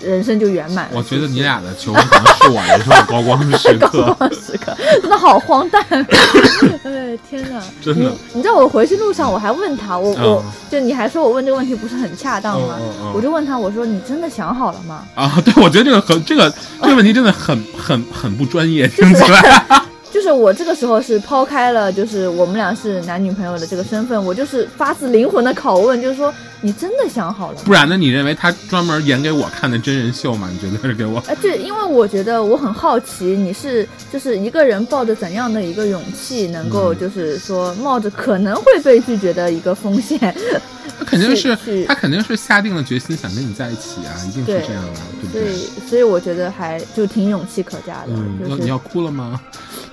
[0.00, 0.90] 人生就圆满了。
[0.94, 5.82] 我觉得你俩的求婚可能是我人生的高光时刻， 高光时刻真的好荒诞。
[6.84, 7.62] 哎，天哪！
[7.82, 13.12] 真的你你知道我回去路上我还问他，我我嗯就你还说我问这个问题不是很恰当吗嗯嗯嗯？
[13.14, 15.04] 我就问他，我说你真的想好了吗？
[15.14, 15.32] 啊！
[15.44, 19.82] 对，我觉得这个很这个这个问题真的很很很不专业，听起来。
[20.10, 27.58] 就是我这个时候是抛开了，就是我们俩是男女朋友的这个身份，我就是发自灵魂的拷问，就是说你真的想好了？
[27.64, 27.96] 不然呢？
[27.96, 30.48] 你认为他专门演给我看的真人秀吗？
[30.52, 31.22] 你觉得是给我？
[31.28, 40.18] 呃，对因为我觉得我很好奇，你是就是一个人抱着怎样的一个勇气，能够嗯就是说冒着可能会被拒绝的一个风险，
[40.98, 45.88] 他肯定是他肯定是下定了决心想跟你在一起啊，一定是这样的，对不所以对？
[45.88, 49.40] 所以我觉得还就挺勇气可嘉的，嗯，就是要你要哭了吗？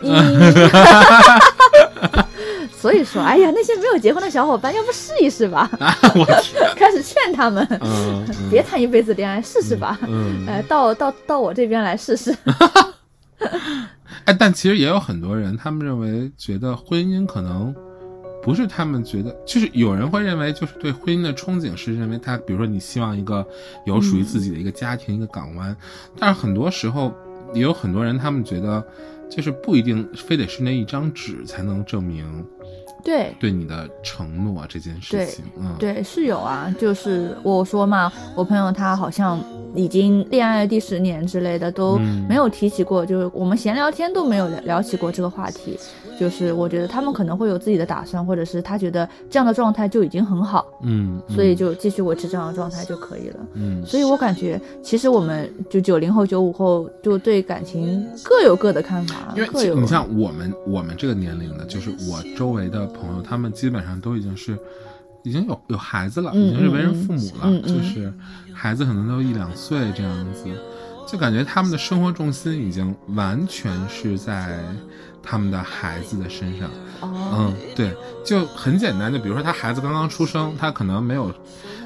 [0.06, 0.54] 嗯
[2.70, 5.68] 所以说，哎呀，那些没有结婚的小伙伴，要不试一试吧？
[5.80, 7.68] 啊， 我天，开始劝他们，
[8.52, 9.98] 别谈一辈子恋爱，试试吧。
[10.08, 12.36] 嗯，呃，到到到我这边来试试。
[14.26, 17.74] 哎，但其实也有很多人，他们认为觉得婚姻可能
[18.44, 23.44] 不是他们觉得，就是有人会认为，就是对婚姻的憧憬是认为他，比如说你希望一个
[23.86, 25.76] 有属于自己的一个家庭、一个港湾，
[26.20, 27.12] 但是很多时候
[27.54, 28.84] 也有很多人，他们觉得
[29.30, 32.46] 就是不一定非得是那一张纸才能证明
[33.06, 35.46] 对对你的承诺这件事情。
[35.58, 39.40] 嗯，对，是有啊，就是我说嘛，我朋友他好像
[39.76, 45.78] 已经恋爱第十年之类的，都嗯没有提起过，就是我们闲聊天都没有聊聊起过这个话题。
[46.18, 53.40] 就是我觉得他们可能会有自己的打算，或者是他觉得这样的状态就已经很好，嗯，嗯所以就继续维持这样的状态就可以了。
[53.54, 64.58] 嗯所以我感觉，其实我们就九零后、九五后，就对感情各有各的看法，因为各有其你像我们我们这个年龄的，就是我周围的朋友，他们基本上都已经是
[65.24, 68.14] 已经有有孩子了，嗯已经是为人父母了，就是
[68.54, 70.46] 孩子可能都一两岁这样子，
[71.08, 74.60] 就感觉他们的生活重心已经完全是在
[75.22, 76.70] 他们的孩子的身上。
[77.02, 77.36] 哦。
[77.38, 81.34] 嗯，对，就很简单就，比如说他孩子刚刚出生，他可能没有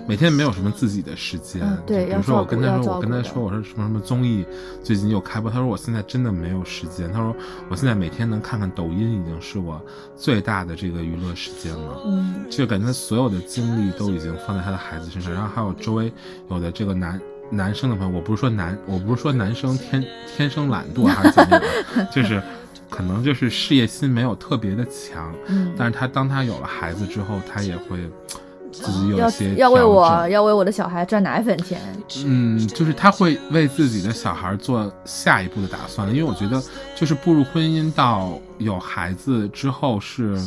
[0.07, 1.61] 每天没有什么自己的时间。
[1.61, 4.45] 嗯对比如说我跟他说，我跟他说，我说什么什么综艺
[4.83, 7.35] 最近又开播，他说我现在真的没有时间，他说
[7.69, 9.81] 我现在每天能看看抖音已经是我
[10.15, 12.01] 最大的这个娱乐时间了。
[12.05, 12.45] 嗯。
[12.49, 16.11] 就感觉他所有的精力都已经放在他的孩子身上，然后还有周围
[16.49, 17.19] 有的这个男
[17.51, 21.61] 男生的朋友，我不是说男，我不是说男生天天生懒惰还是怎么样
[21.95, 22.41] 的， 就是
[22.89, 28.09] 可能就是事业心没有特别的强，嗯，但是他当他有了孩子之后，他也会
[28.71, 31.79] 自己有些要为我要为我的小孩赚奶粉钱。
[32.25, 36.61] 嗯，就是他会为自己的小孩做下一步的打算，因为我觉得
[36.95, 40.37] 就是步入婚姻到有孩子之后是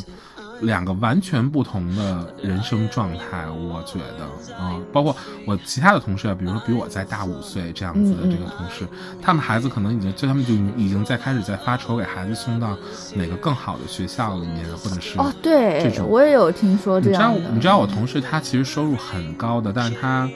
[0.63, 8.87] 两个完全不同的人生状态，我觉得啊、包括我其他的同事啊，比如说比我再大五岁这样子的这个同事，
[9.21, 12.77] 他们孩子可能已经就他们就已经在开始在发愁给孩子送到
[13.13, 17.55] 哪个更好的学校里面，或者是哦，对这，种我也有听说这你知道样。
[17.55, 20.29] 你知道我同事他其实收入很高的，但是他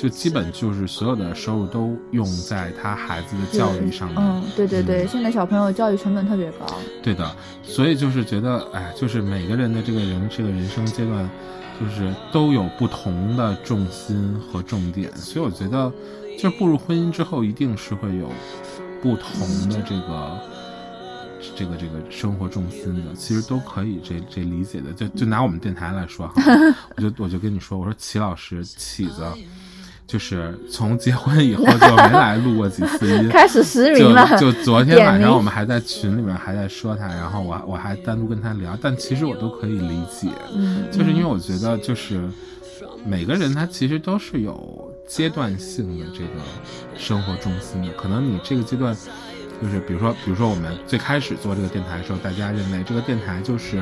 [0.00, 4.16] 就基本就是所有的收入都用在他孩子的教育上面。
[4.18, 6.66] 嗯，对对对，嗯现在小朋友教育成本特别高。
[7.02, 7.30] 对的，
[7.62, 11.28] 所以就是觉得，哎，就是每个人的这个人这个人生阶段，
[11.78, 15.92] 就是都有不同的重心和重点，所以我觉得，
[16.38, 18.32] 就是步入婚姻之后，一定是会有
[19.02, 20.38] 不同的这个。
[21.56, 24.92] 这个这个生活重心的，其实都可以这这理解的。
[24.92, 26.42] 就就拿我们电台来说哈，
[26.96, 29.24] 我就我就跟你说，我说齐老师起子，
[30.10, 42.20] 就是从结婚以后就没来录过几次音， 开始实名了，就就昨天晚上我们还在群里面还在说他，然后我我还单独跟他聊，但其实我都可以理解，嗯，就是因为我觉得就是
[43.06, 46.40] 每个人他其实都是有阶段性的这个
[46.96, 48.96] 生活重心的，可能你这个阶段。
[49.62, 53.78] 就是比如说，比如说我们最开始做这个电台的时候，大家认为这个电台就是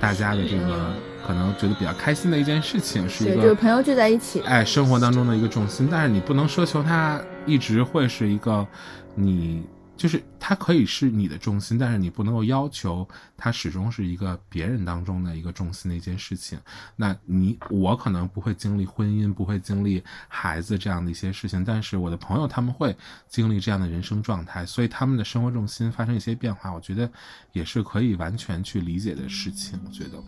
[0.00, 0.92] 大家的这个
[1.26, 4.40] 可能觉得比较开心的一件事情，是一，个就是朋友聚在一起。
[4.40, 8.66] 哎，生活当中的一个重心，但是你不能奢求它一直会是一个
[9.14, 9.62] 你，
[9.96, 13.06] 就是它可以是你的重心，但是你不能够要求
[13.36, 16.58] 它始终是一个别人当中的一个重心的一件事情。
[16.96, 22.96] 那你我可能不会经历婚姻，不会经历孩子这样的一些事情，但是我的朋友他们会
[23.28, 27.10] 经历这样的人生状态，所以他们的生活重心发生一些变化，我觉得
[27.52, 29.78] 也是可以完全去理解的事情。
[29.84, 30.22] 我觉得，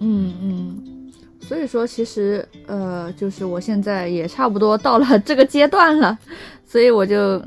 [0.00, 6.18] 嗯嗯，所以说其实呃，就是我现在也差不多到了 这个阶段了，
[6.66, 7.38] 所以我就，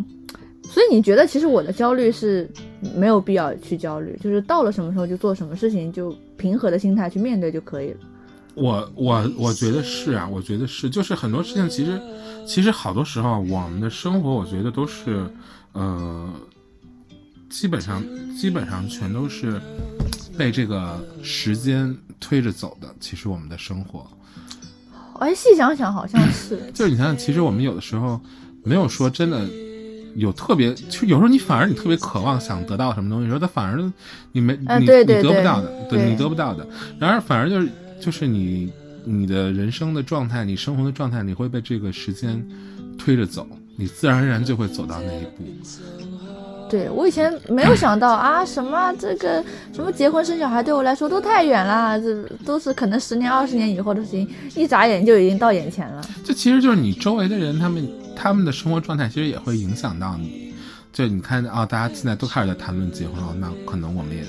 [0.64, 2.50] 所以你觉得其实我的焦虑是
[2.96, 7.98] 没有必要去焦虑，就是到了什么时候就做什么事情，就平和的心态去面对就可以了。
[8.56, 12.02] 我我我觉得是啊，我觉得是，就是很多事情其实
[12.46, 15.26] 其实好多时候我们的生活，我觉得都是
[15.72, 16.30] 呃，
[17.50, 18.04] 基本上
[18.38, 19.60] 基本上全都是
[20.38, 22.88] 被这个时间推着走的。
[23.00, 24.06] 其实我们的生活，
[25.20, 28.20] 哎，细想想好像是， 就是你想想，其实我们有的时候
[28.64, 29.46] 没有说真的
[30.16, 33.92] 有特别，就有时候你反而你特别渴望想得到什么东西，有时候他反而
[34.32, 36.68] 你没你对对对你得不到的，对你得不到的，
[37.00, 37.70] 然而反而就是
[38.00, 38.72] 就是你
[39.06, 42.46] 你的人生的状态，你生活的状态，你会被这个时间
[42.98, 45.44] 推着走，你自然而然就会走到那一步。
[46.70, 49.44] 对我以前没有想到啊，什么这个
[49.74, 56.02] 什么结婚生小孩对我来说都太远了，这都是可能十年二十年以后的事情，一眨眼就已经到眼前了。
[56.24, 60.54] 这其实就是你周围的人，他们他们的生活状态其实也会影响到你。
[60.92, 64.24] 就你看啊、大家现在都开始在谈论结婚了，那可能我们也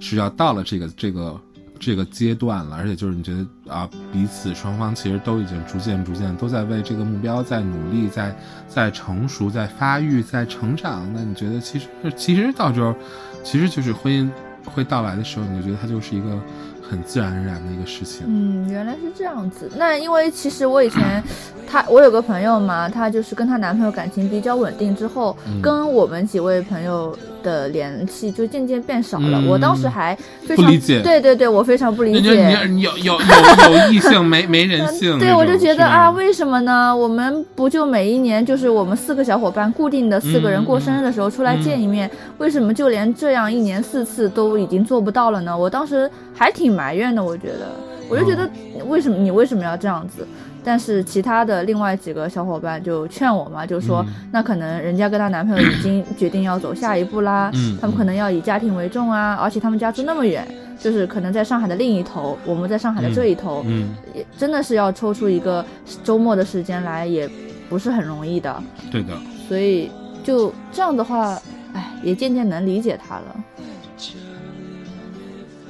[0.00, 1.38] 是要到了这个这个
[1.78, 8.34] 这个阶段了，而且就是你觉得啊，彼此双方其实都已经逐渐逐渐都在为这个目标在努力，在
[8.68, 11.08] 在成熟，在发育，在成长。
[11.14, 12.94] 那你觉得其实其实到时候，
[13.42, 14.28] 其实就是婚姻
[14.64, 16.40] 会到来的时候，你就觉得它就是一个
[16.82, 18.26] 很自然而然的一个事情。
[18.26, 19.70] 嗯，原来是这样子。
[19.76, 21.22] 那因为其实我以前，
[21.66, 29.38] 她我有个朋友嘛，她就是跟她男朋友感情比较稳定之后，嗯跟我们几位朋友的联系就渐渐变少了。
[29.40, 30.16] 嗯我当时还
[30.46, 32.28] 非常不理解对对对，我非常不理解。
[32.28, 35.18] 有有有有异性没没人性？
[35.18, 36.94] 对，我就觉得啊，为什么呢？
[36.94, 45.56] 我们不就每一年就是我们四个小伙伴固定的四个人嗯过生日的时候出来见一面，为什么就连这样一年四次都已经做不到了呢？
[45.56, 47.70] 我当时还挺埋怨的，我觉得，
[48.08, 48.48] 我就觉得
[48.88, 50.26] 为什么你为什么要这样子？
[50.64, 60.46] 但是其他的另外几个小伙伴就劝我嘛，就说、嗯那可能人家跟她男朋友已经决定要走下一步啦，嗯他们可能要以家庭为重啊，而且他们家住那么远，
[60.78, 65.64] 就是可能在上海的另一头，我们在上海的这一头，嗯，也真的是要抽出一个
[66.04, 67.28] 周末的时间来，也
[67.68, 68.62] 不是很容易的。
[68.90, 69.16] 对的，
[69.48, 69.90] 所以
[70.22, 71.40] 就这样的话，
[71.72, 73.44] 哎，也渐渐能理解他了。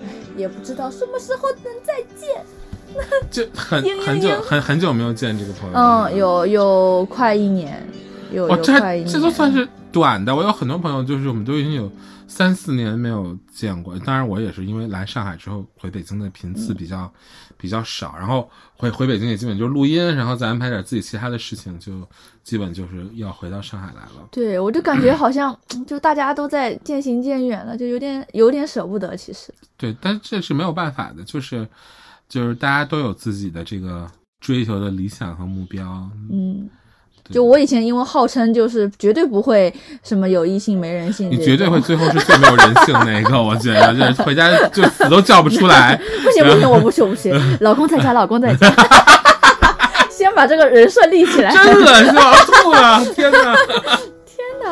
[0.03, 2.45] 哎，也不知道什么时候能再见。
[3.31, 5.77] 就很很久很很久没有见这个朋友。
[5.77, 7.87] 嗯，有有快一年，
[8.33, 9.13] 有哦，有快一年。
[9.13, 10.35] 这都算是短的。
[10.35, 11.91] 我有很多朋友，就是我们都已经有
[12.27, 13.99] 三四年没有见过。
[14.01, 17.11] 当然，我也是因为来上海之后回北京的频次比较、
[17.57, 21.93] 比较少，然后回回北京也基本就是录音，然后再安排点自己其他的事情，就
[22.45, 24.29] 基本就是要回到上海来了。
[24.31, 29.17] 对，我就感觉好像就大家都在渐行渐远了，就有点有点舍不得。
[29.17, 31.67] 其实，对，但这是没有办法的，就是
[32.29, 34.07] 就是大家都有自己的这个
[34.41, 35.85] 追求的理想和目标。
[36.31, 36.69] 嗯，
[37.31, 39.73] 就我以前因为号称就是绝对不会
[40.03, 45.97] 什么有异性没人性，你绝对会最后是最没有人性那一个，我觉得，就是回家就死都叫不出来。
[46.23, 48.73] 不行不行，我不行我不行， 老公在家，老公在家，
[50.11, 51.53] 先把这个人设立起来。
[51.53, 53.05] 真恶心，我要吐了！
[53.15, 53.57] 天哪，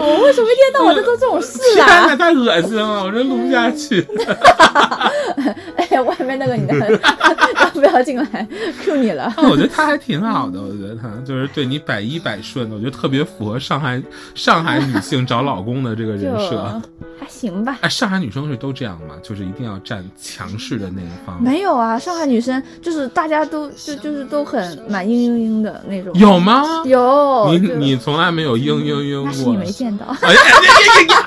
[0.07, 2.07] 我为什么一天到晚在做这种事天啊？
[2.07, 4.07] 哪，太恶心了，我真录不下去。
[5.76, 8.46] 哎，外面那个女的要不要进来
[8.82, 9.32] ？Q 你了。
[9.38, 14.02] 我觉得她还挺好的，我觉得她就是对你百依百顺的，我觉得特别符合上海
[14.34, 16.80] 上海女性找老公的这个人设。
[17.18, 17.78] 还行吧。
[17.80, 19.14] 哎，上海女生是都这样吗？
[19.22, 21.42] 就是一定要占强势的那一方？
[21.42, 26.12] 没有啊，上海女生就是大家都就就是都很蛮嘤嘤嘤的那种。
[26.14, 26.82] 有吗？
[26.84, 29.57] 有，你你从来没有嘤嘤嘤过那是你。
[29.57, 30.07] 没见到。
[30.22, 31.24] 哎呀呀呀呀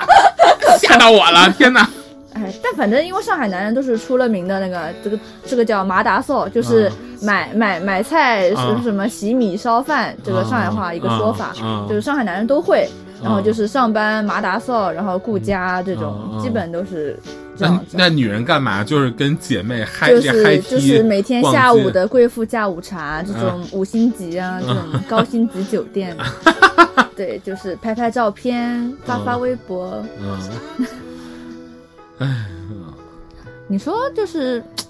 [0.70, 0.78] 呀！
[0.78, 1.50] 吓到我了！
[1.58, 1.88] 天哪！
[2.34, 6.92] 哎，但反正因为上海男人都是出了名的那个，这个这个叫麻达嗦，就是啊
[7.22, 11.52] 买、买买菜什么什么洗米烧饭，这个上海话一个说法，
[11.88, 12.88] 就是上海男人都会。
[13.22, 17.18] 然后啊就是上班麻达扫，然后顾家这种，基本都是
[17.56, 17.96] 这那样子。
[17.98, 18.82] 那女人干嘛？
[18.82, 24.76] 就是跟姐妹嗨就是就是每天下午的贵妇下午茶这种五星级啊，这种
[25.08, 26.16] 高星级酒店，
[27.16, 30.02] 对，就是拍拍照片，发发微博。
[30.20, 30.38] 嗯，
[32.18, 32.46] 哎，
[33.68, 34.62] 你说就是，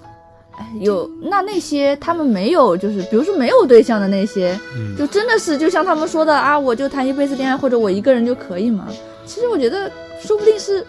[0.79, 8.87] 有那那些他们没有，就是比如说没有对象的那些，嗯就真的是就像他们说的啊，我就谈一辈子恋爱，或者我一个人就可以吗？
[9.25, 9.91] 其实我觉得
[10.21, 10.85] 说不定是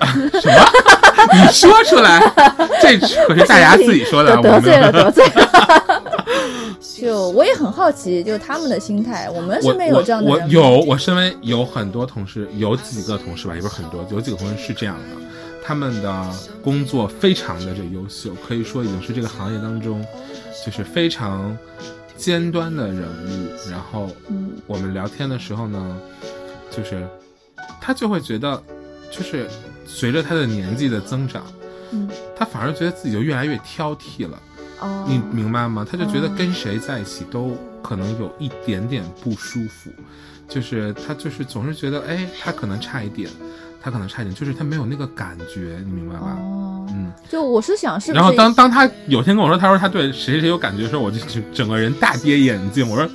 [0.40, 0.54] 什么？
[1.32, 2.20] 你说出来，
[2.80, 6.02] 这可是大牙自己说的，得 得罪了，得罪了。
[7.00, 15.02] 就我也很好奇，就他们的心态，我们身边有这样的我有，我身边有很多同事，有几个同事吧，也不是很多，有几个同事是这样的，
[15.62, 20.04] 他们的工作非常的这优秀，可以说已经是这个行业当中
[20.66, 21.56] 就是非常
[22.16, 23.70] 尖端的人物。
[23.70, 26.00] 然后嗯我们聊天的时候呢，
[26.70, 27.06] 就是
[27.80, 28.62] 他就会觉得，
[29.10, 29.48] 就是
[29.86, 31.44] 随着他的年纪的增长，
[31.92, 34.42] 嗯他反而觉得自己就越来越挑剔了。
[34.80, 35.86] 哦，你明白吗？
[35.88, 39.90] 他就觉得跟谁在一起都可能有一点点不舒服，
[40.48, 43.30] 就是他就是总是觉得，哎，他可能差一点，
[43.82, 46.36] 他可能差一点，就是他没有那个感觉，你明白吧？
[46.38, 47.10] 哦，嗯。
[47.28, 52.88] 就我是想是是，然后当当他有天跟我说，他说他对谁谁有感觉的时候，我就整整个人大跌眼镜。
[52.88, 53.08] 我说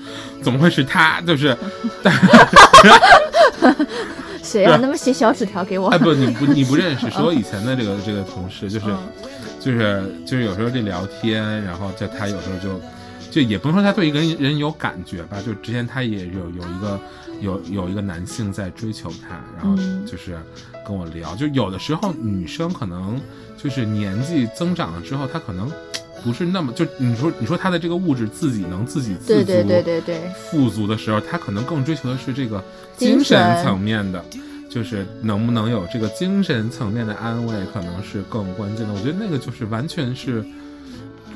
[0.43, 1.21] 怎么会是他？
[1.21, 1.55] 就是，
[4.43, 4.77] 谁啊？
[4.81, 5.87] 那么写小纸条给我？
[5.89, 8.85] 哎不，你不你不认识， 是我以前的这个这个同事，就是
[9.59, 12.79] 就是就是有时候这聊天，然后就他有时候就
[13.29, 16.99] 就也不能说他对一个人人有感觉吧，就之前他也有有一个
[17.41, 19.75] 有有一个男性在追求她，然后
[20.05, 20.37] 就是
[20.85, 23.19] 跟我聊，就有的时候女生可能
[23.57, 25.71] 就是年纪增长了之后，她可能。
[26.23, 32.61] 不是那么就你说你说她的这个物质自己能自给自足，对对对对对，富足的时候，她可能更追求的是这个
[32.97, 34.21] 精神层面的，
[34.67, 38.93] 就是能不能有这个精神层面的安慰，可能是更关键的。
[38.93, 40.43] 我觉得那个就是完全是，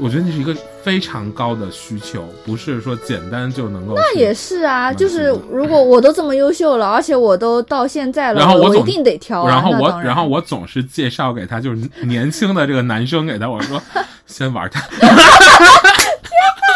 [0.03, 3.93] 我觉得那是一个非常高的需求，不是说简单就能够。
[3.95, 9.47] 那也是啊，就是如果我都这么优秀了，而且我都到现在了， 然后我一定得挑、啊。
[9.47, 13.79] 然后我然，然后我总是介绍给他，就是年轻的这个男生给他，我说
[14.25, 14.81] 先玩他。
[14.89, 15.15] 天哪，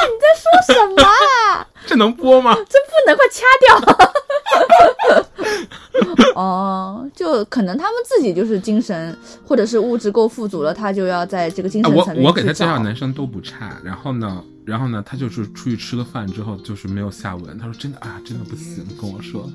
[0.06, 0.46] 你在说
[0.76, 1.66] 什么啊？
[1.88, 2.54] 这能播吗？
[2.54, 5.25] 这不能，快掐掉。
[6.36, 19.50] 哦，就可能他们自己就是精神或者是物质够富足了，他就要在这个精神层面、啊、我我给他介绍男生都不差，然后呢，然后呢，他就是出去吃个饭之后就是没有下文，他说真的啊，真的不行，跟我说。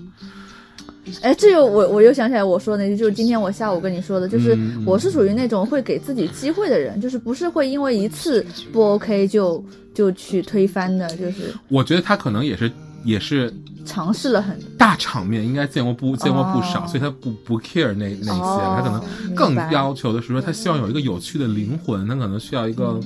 [1.22, 4.84] 哎，这又我我又想起来我说的那句，就是今天我下午跟你说的，就是嗯。
[4.86, 9.64] 我是属于那种会给自己机会的人，就是不是会因为一次不 OK 就
[9.94, 11.52] 就去推翻的，就是。
[11.68, 12.70] 我觉得他可能也是
[13.02, 13.52] 也是
[13.84, 23.00] 尝试了很大场面，应该见过不见过不少，哦所以他不不 care 那那些，哦他可能更要求的是说他希望有一个有趣的灵魂，他可能需要一个。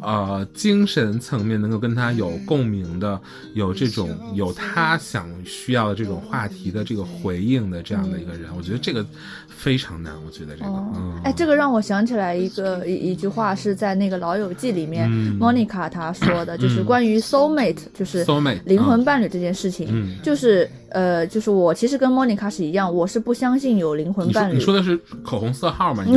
[0.00, 3.20] 呃，精神层面能够跟他有共鸣的，
[3.54, 9.04] 有这种有他想需要的这种话题的这个回应的这样的一个人，我觉得这个
[9.48, 10.14] 非常难。
[10.24, 10.92] 我觉得这个，哦。
[10.94, 15.36] 嗯，哎，这个让我想起来一个一一句话，是在那个《老友记》里面、嗯。
[15.38, 20.16] M o n i c a 她说的，就是嗯关于 soul mate，就是，soul mate，灵魂伴侣这件事情，嗯。
[20.22, 26.04] 就是呃，就是我其实跟 Monica 是一样，我是不相信有灵魂伴侣，你说的是口红色号吗？
[26.08, 26.14] 你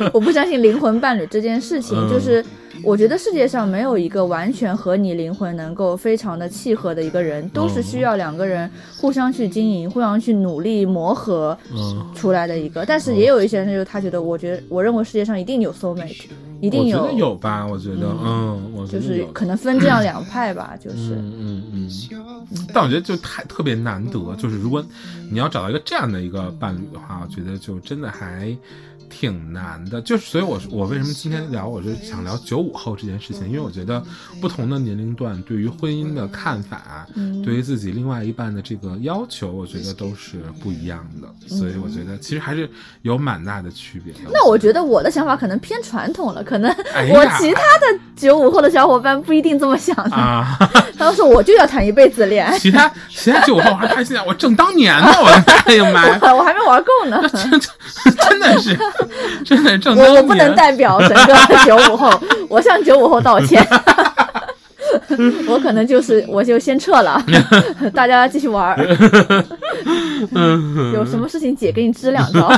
[0.12, 2.44] 我不相信灵魂伴侣这件事情，嗯就是
[2.82, 12.84] 我觉得世界上没有一个完全和你灵魂能够非常的契合的一个人，都是需要两个人互相去经营、互相去努力磨合嗯，出来的一个。
[12.84, 16.24] 但是也有一些人，就是他觉得，我觉得我认为世界上一定有 soul mate，
[16.60, 17.66] 一定我觉得有吧？
[17.66, 21.14] 我觉得，嗯嗯，我觉就是可能分这样两派吧，就是。
[21.14, 21.88] 嗯嗯嗯，
[22.72, 24.84] 但我觉得就太特别难得，就是如果
[25.30, 28.54] 你要找到一个这样的一个伴侣的话，我觉得就真的还
[29.08, 30.00] 挺难的。
[30.02, 34.02] 就是所以我，我为什么今天聊，我就想聊九五后这件事情，因为我觉得
[34.40, 41.28] 不同的年龄段对于婚姻的看法，嗯对于自己另外一半的这个要求，我觉得都是不一样的。
[41.48, 42.68] 所以我觉得其实还是
[43.02, 44.20] 有蛮大的区别的。
[44.32, 50.16] 那我觉得我的想法可能偏传统了，可能哎呀我其他的九五后的小伙伴不一定这么想的。
[50.16, 50.56] 啊，
[50.98, 54.24] 他们说我就要谈一辈子恋爱，其他其他九五后还开心啊！
[54.26, 56.18] 我正当年呢，我的大爷妈呀！
[56.34, 57.22] 我还没玩够呢。
[58.04, 58.76] 真真的是，
[59.44, 61.34] 真的正当我我不能代表整个
[61.64, 62.10] 九五后，
[62.48, 63.66] 我向九五后道歉。
[65.48, 67.22] 我可能就是我就先撤了，
[67.92, 69.44] 大家继续玩儿。
[70.94, 72.52] 有什么事情姐给你支两招，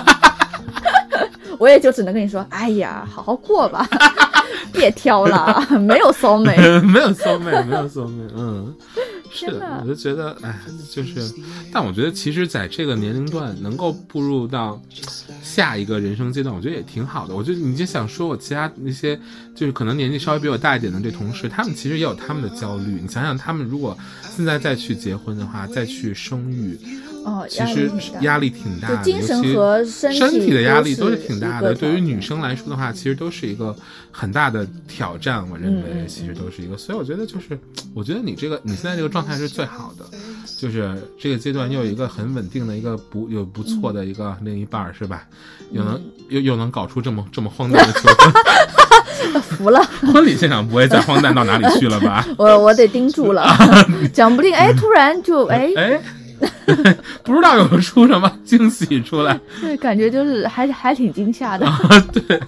[1.58, 3.88] 我也就只能跟你说，哎呀，好好过吧，
[4.72, 6.56] 别挑了，没有骚美。
[6.82, 8.74] 没有骚妹，没有骚妹，嗯，
[9.36, 10.58] 是的，我就觉得，哎，
[10.90, 11.34] 就是，
[11.72, 14.80] 但我觉得其实在这个年龄段能够步入到
[15.42, 17.34] 下一个人生阶段，我觉得也挺好的。
[17.34, 19.18] 我觉得你就想说我其他那些，
[19.54, 22.98] 就是可能年纪稍微比我大一点的这同事，他们其实也有他们的焦虑。
[23.02, 23.96] 你想想，他们如果
[24.34, 26.78] 现在再去结婚的话，再去生育，
[27.26, 31.74] 哦，其实压力挺大的，精神和身身体的压力都都是挺大的。
[31.74, 33.74] 对于女生，来说的话，其实都是一个
[34.12, 35.44] 很大的挑战。
[35.50, 36.76] 我认为，其实都是一个。
[36.76, 37.58] 所以我觉得，就是
[37.94, 40.04] 我觉得你这个你现在这个状态是最好的，
[40.56, 45.24] 就是这个阶段又有一个很稳定的一个不有不错的一个另一半儿，是吧？
[45.72, 48.08] 又能又又能搞出这么这么荒诞的求
[49.32, 52.24] 婚， 服了， 婚礼现场不会再荒诞到哪里去了吧？
[52.38, 53.44] 我我得盯住了，
[54.12, 56.00] 讲不定哎，突然就哎，哎，
[57.22, 59.38] 不知道有出什么惊喜出来。
[59.60, 61.66] 对感觉就是还还挺惊吓的。
[62.12, 62.40] 对，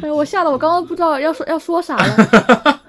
[0.02, 2.80] 哎，我吓得我刚刚不知道要说要说啥了。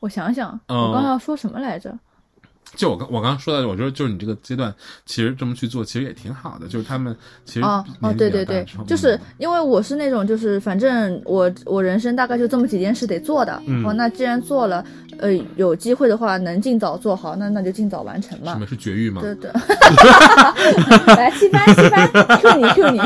[0.00, 1.96] 我想想，嗯我刚刚要说什么来着？
[2.74, 4.74] 就我刚我刚刚说的，我觉得就是你这个阶段，
[5.04, 6.66] 其实这么去做，其实也挺好的。
[6.66, 7.14] 就是他们
[7.44, 13.62] 其实哦哦，对对对，就是因为我是那种，就是反正我我人生大概就这么几件事得做的。
[13.66, 14.82] 嗯哦，那既然做了，
[15.18, 18.58] 呃，有机会的话能尽早做好，那那就尽早完成嘛什。
[18.60, 19.20] 么是绝育吗？
[19.22, 19.50] 对对，
[21.16, 22.08] 来七番七番
[22.40, 23.00] ，Q 你 Q 你。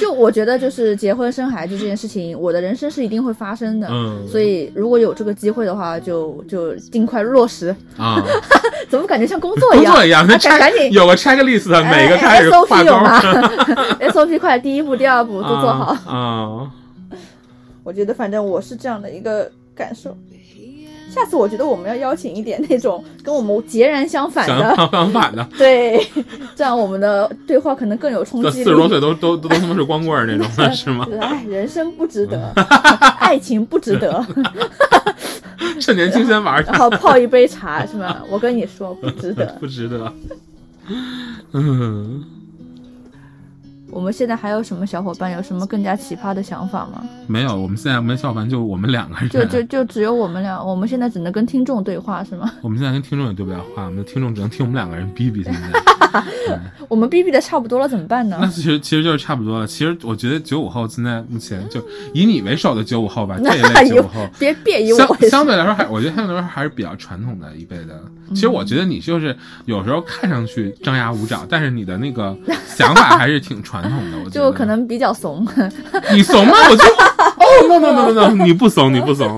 [0.00, 3.88] 就我觉得，就是结婚生孩子这件事情，我的人生是一定会发生的。
[3.90, 7.74] 嗯所以如果有这个机会的话，就就尽快落实。
[7.96, 8.22] 啊，
[8.88, 9.86] 怎么感觉像工作一样？
[9.86, 13.20] 工作一样，啊那赶赶紧有个 checklist，每个哎开始画 SOP 有吗
[14.12, 15.96] ？SOP 快，第一步、第二步都做好。
[16.06, 16.70] 啊。
[17.82, 20.16] 我觉得反正我是这样的一个感受。
[21.08, 26.06] 下次我觉得我们要邀请一点那种跟我们截然相反的，相反的，对，
[26.54, 28.64] 这样我们的对话可能更有冲击力。
[28.64, 31.12] 四十多岁都都都都他妈是光棍那种 是吗就？
[31.12, 32.52] 是哎，人生不值得，
[33.18, 34.26] 爱情不值得，
[35.80, 38.22] 趁年轻先玩去然，后泡一杯茶是吧？
[38.28, 39.46] 我跟你说不值得。
[39.58, 40.12] 不值得。
[41.52, 42.22] 嗯，
[43.96, 47.02] 我们现在还有什么小伙伴有什么更加奇葩的想法吗？
[47.26, 49.26] 没有，我们现在没小伙伴，就我们两个人。
[49.30, 52.52] 就就就只有我们俩，我们现在只能跟听众对话是吗？
[52.60, 55.42] 我们现在跟听众也对不了话，我们的听众只能听我们两个人逼逼。
[55.42, 56.20] 现在，
[56.90, 58.46] 我们逼逼的差不多了，怎么办呢那？
[58.52, 59.66] 其实其实就是差不多了。
[59.66, 61.82] 其实我觉得九五后现在目前就
[62.12, 64.28] 以你为首的九五后吧，这一类九五后。
[64.38, 67.98] 别别以我相为相对来说还，我觉得相对来说还是比较传统的一辈的。
[68.30, 69.34] 其实我觉得你就是
[69.66, 72.36] 有时候看上去张牙舞爪，但是你的那个
[72.66, 74.18] 想法还是挺传统的。
[74.24, 75.46] 我就可能比较怂。
[76.12, 76.54] 你怂吗？
[76.70, 79.36] 我就哦，no no no no no，你不怂，你不怂。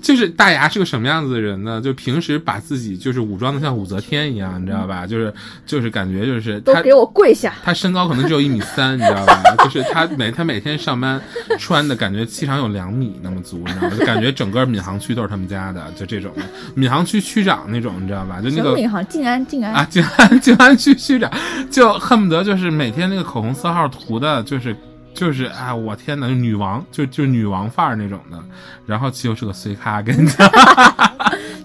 [0.00, 1.78] 就是大牙是个什么样子的人呢？
[1.78, 5.06] 就平时把自己就是武装的像武则天一样，你知道吧？
[5.06, 5.32] 就是
[5.66, 7.52] 就是感觉就是他都给我跪下！
[7.62, 9.42] 他身高可能只有一米三，你知道吧？
[9.62, 11.20] 就是他每他每天上班
[11.58, 13.96] 穿的感觉气场有两米那么足，你知道吗？
[13.98, 16.42] 就感觉整个闵行区都是他们家的，就这种的。
[16.74, 18.40] 闵行区区长那种，你知道吧？
[18.40, 19.06] 就那个闵行？
[19.06, 19.74] 静安，静安。
[19.74, 21.30] 啊，静安静安区区长，
[21.70, 24.74] 就恨不得就是每天那个口红色号涂的，就是
[25.20, 28.42] 就是啊，我天哪，女王，就就女王范儿那种的。
[28.86, 30.50] 然后其实是个随咖，跟你讲，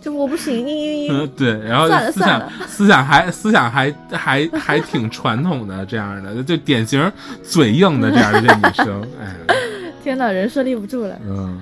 [0.01, 7.09] 就我不行，你嗯对，然后思想思想还思想还还还挺传统的这样的，就典型
[7.41, 9.33] 嘴硬的这样的这女生，哎，
[10.03, 11.17] 天哪，人设立不住了。
[11.25, 11.61] 嗯。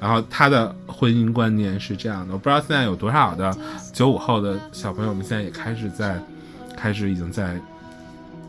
[0.00, 3.54] 然后她的婚姻观念是这样的，我不知道现在有多少的
[3.92, 6.18] 九五后的小朋友们现在也开始在，
[6.74, 7.60] 开始已经在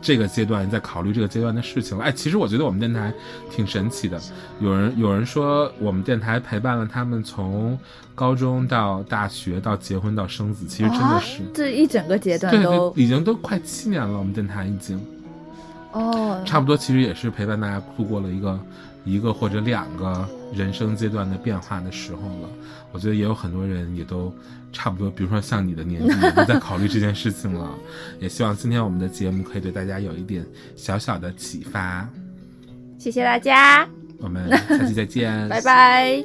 [0.06, 2.04] 这个阶段在考虑这个阶段的事情了。
[2.04, 3.12] 哎，其实我觉得我们电台
[3.50, 4.20] 挺神奇的，
[4.60, 7.76] 有人有人说我们电台陪伴了他们从
[8.14, 11.42] 高中到大学到结婚到生子，其实真的是。
[11.42, 15.04] 啊这一整个阶段对都对，已经都快七年了，我们电台已经
[15.90, 18.60] 哦，差不多，其实也是陪伴大家度过了一个
[19.04, 22.48] 一个或者两个人生阶段的变化的时候了。
[22.92, 24.32] 我觉得也有很多人也都
[24.76, 27.74] 差不多，比如说像你的年纪， 也都在考虑这件事情了。
[28.20, 30.44] 也希望今天我们的节目可以对大家有一点
[30.76, 32.06] 小小的启发。
[32.98, 36.22] 谢谢大家，我们下期再见， 拜拜。